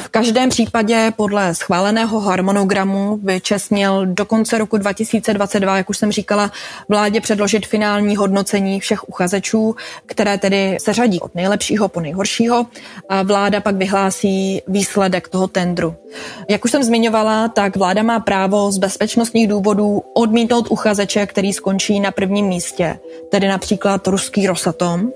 V 0.00 0.08
každém 0.08 0.48
případě 0.48 1.12
podle 1.16 1.54
schváleného 1.54 2.20
harmonogramu 2.20 3.16
by 3.16 3.40
Čes 3.40 3.70
měl 3.70 4.06
do 4.06 4.24
konce 4.24 4.58
roku 4.58 4.78
2022, 4.78 5.76
jak 5.76 5.90
už 5.90 5.98
jsem 5.98 6.12
říkala, 6.12 6.50
vládě 6.88 7.20
předložit 7.20 7.66
finální 7.66 8.16
hodnocení 8.16 8.80
všech 8.80 9.08
uchazečů, 9.08 9.76
které 10.06 10.38
tedy 10.38 10.76
se 10.80 10.92
řadí 10.92 11.20
od 11.20 11.34
nejlepšího 11.34 11.88
po 11.88 12.00
nejhoršího 12.00 12.66
a 13.08 13.22
vláda 13.22 13.60
pak 13.60 13.76
vyhlásí 13.76 14.62
výsledek 14.68 15.28
toho 15.28 15.48
tendru. 15.48 15.94
Jak 16.48 16.64
už 16.64 16.70
jsem 16.70 16.82
zmiňovala, 16.82 17.48
tak 17.48 17.76
vláda 17.76 18.02
má 18.02 18.20
právo 18.20 18.72
z 18.72 18.78
bezpečnostních 18.78 19.48
důvodů 19.48 20.02
odmítnout 20.14 20.70
uchazeče, 20.70 21.26
který 21.26 21.52
skončí 21.52 22.00
na 22.00 22.10
prvním 22.10 22.46
místě, 22.46 22.98
tedy 23.30 23.48
například 23.48 24.06
ruský 24.06 24.46
Rosatom, 24.46 25.12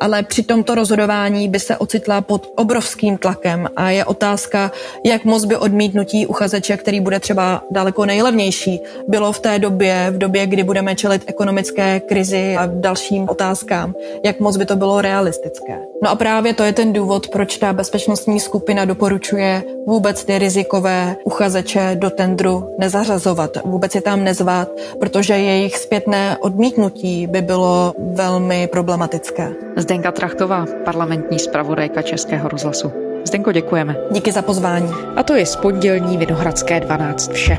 ale 0.00 0.22
při 0.22 0.42
tomto 0.42 0.74
rozhodování 0.74 1.48
by 1.48 1.60
se 1.60 1.76
ocitla 1.76 2.20
pod 2.20 2.52
obrovským 2.56 3.18
tlakem 3.18 3.68
a 3.76 3.90
je 3.90 4.04
otázka, 4.04 4.72
jak 5.04 5.24
moc 5.24 5.44
by 5.44 5.56
odmítnutí 5.56 6.26
uchazeče, 6.26 6.76
který 6.76 7.00
bude 7.00 7.20
třeba 7.20 7.62
daleko 7.70 8.06
nejlevnější, 8.06 8.80
bylo 9.08 9.32
v 9.32 9.40
té 9.40 9.58
době, 9.58 10.06
v 10.10 10.18
době, 10.18 10.46
kdy 10.46 10.62
budeme 10.62 10.94
čelit 10.94 11.22
ekonomické 11.26 12.00
krizi 12.00 12.56
a 12.56 12.66
dalším 12.66 13.28
otázkám, 13.28 13.94
jak 14.24 14.40
moc 14.40 14.56
by 14.56 14.66
to 14.66 14.76
bylo 14.76 15.00
realistické. 15.00 15.91
No 16.02 16.10
a 16.10 16.14
právě 16.14 16.54
to 16.54 16.62
je 16.62 16.72
ten 16.72 16.92
důvod, 16.92 17.28
proč 17.28 17.56
ta 17.56 17.72
bezpečnostní 17.72 18.40
skupina 18.40 18.84
doporučuje 18.84 19.62
vůbec 19.86 20.24
ty 20.24 20.38
rizikové 20.38 21.16
uchazeče 21.24 21.90
do 21.94 22.10
tendru 22.10 22.68
nezařazovat, 22.78 23.58
vůbec 23.64 23.94
je 23.94 24.00
tam 24.00 24.24
nezvat, 24.24 24.68
protože 25.00 25.34
jejich 25.34 25.76
zpětné 25.76 26.36
odmítnutí 26.40 27.26
by 27.26 27.42
bylo 27.42 27.94
velmi 27.98 28.66
problematické. 28.66 29.52
Zdenka 29.76 30.12
Trachtová, 30.12 30.66
parlamentní 30.84 31.38
zpravodajka 31.38 32.02
Českého 32.02 32.48
rozhlasu. 32.48 32.92
Zdenko, 33.24 33.52
děkujeme. 33.52 33.96
Díky 34.10 34.32
za 34.32 34.42
pozvání. 34.42 34.92
A 35.16 35.22
to 35.22 35.34
je 35.34 35.46
z 35.46 35.56
pondělní 35.56 36.16
Vinohradské 36.16 36.80
12 36.80 37.32
vše. 37.32 37.56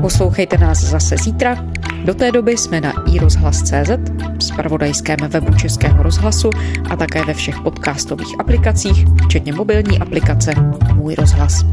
Poslouchejte 0.00 0.58
nás 0.58 0.78
zase 0.78 1.16
zítra. 1.16 1.64
Do 2.04 2.14
té 2.14 2.32
doby 2.32 2.56
jsme 2.56 2.80
na 2.80 2.92
iRozhlas.cz, 3.12 3.90
spravodajském 4.38 5.16
webu 5.28 5.54
Českého 5.54 6.02
rozhlasu 6.02 6.50
a 6.90 6.96
také 6.96 7.24
ve 7.24 7.34
všech 7.34 7.60
podcastových 7.60 8.40
aplikacích, 8.40 9.04
včetně 9.24 9.52
mobilní 9.52 9.98
aplikace 9.98 10.52
Můj 10.94 11.14
rozhlas. 11.14 11.64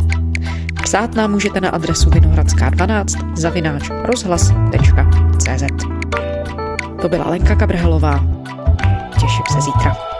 Psát 0.83 1.15
nám 1.15 1.31
můžete 1.31 1.61
na 1.61 1.69
adresu 1.69 2.09
vinohradská12 2.09 3.35
zavináč 3.35 3.89
rozhlas.cz. 4.03 5.63
To 7.01 7.09
byla 7.09 7.29
Lenka 7.29 7.55
Kabrhelová. 7.55 8.25
Těším 9.13 9.45
se 9.53 9.61
zítra. 9.61 10.18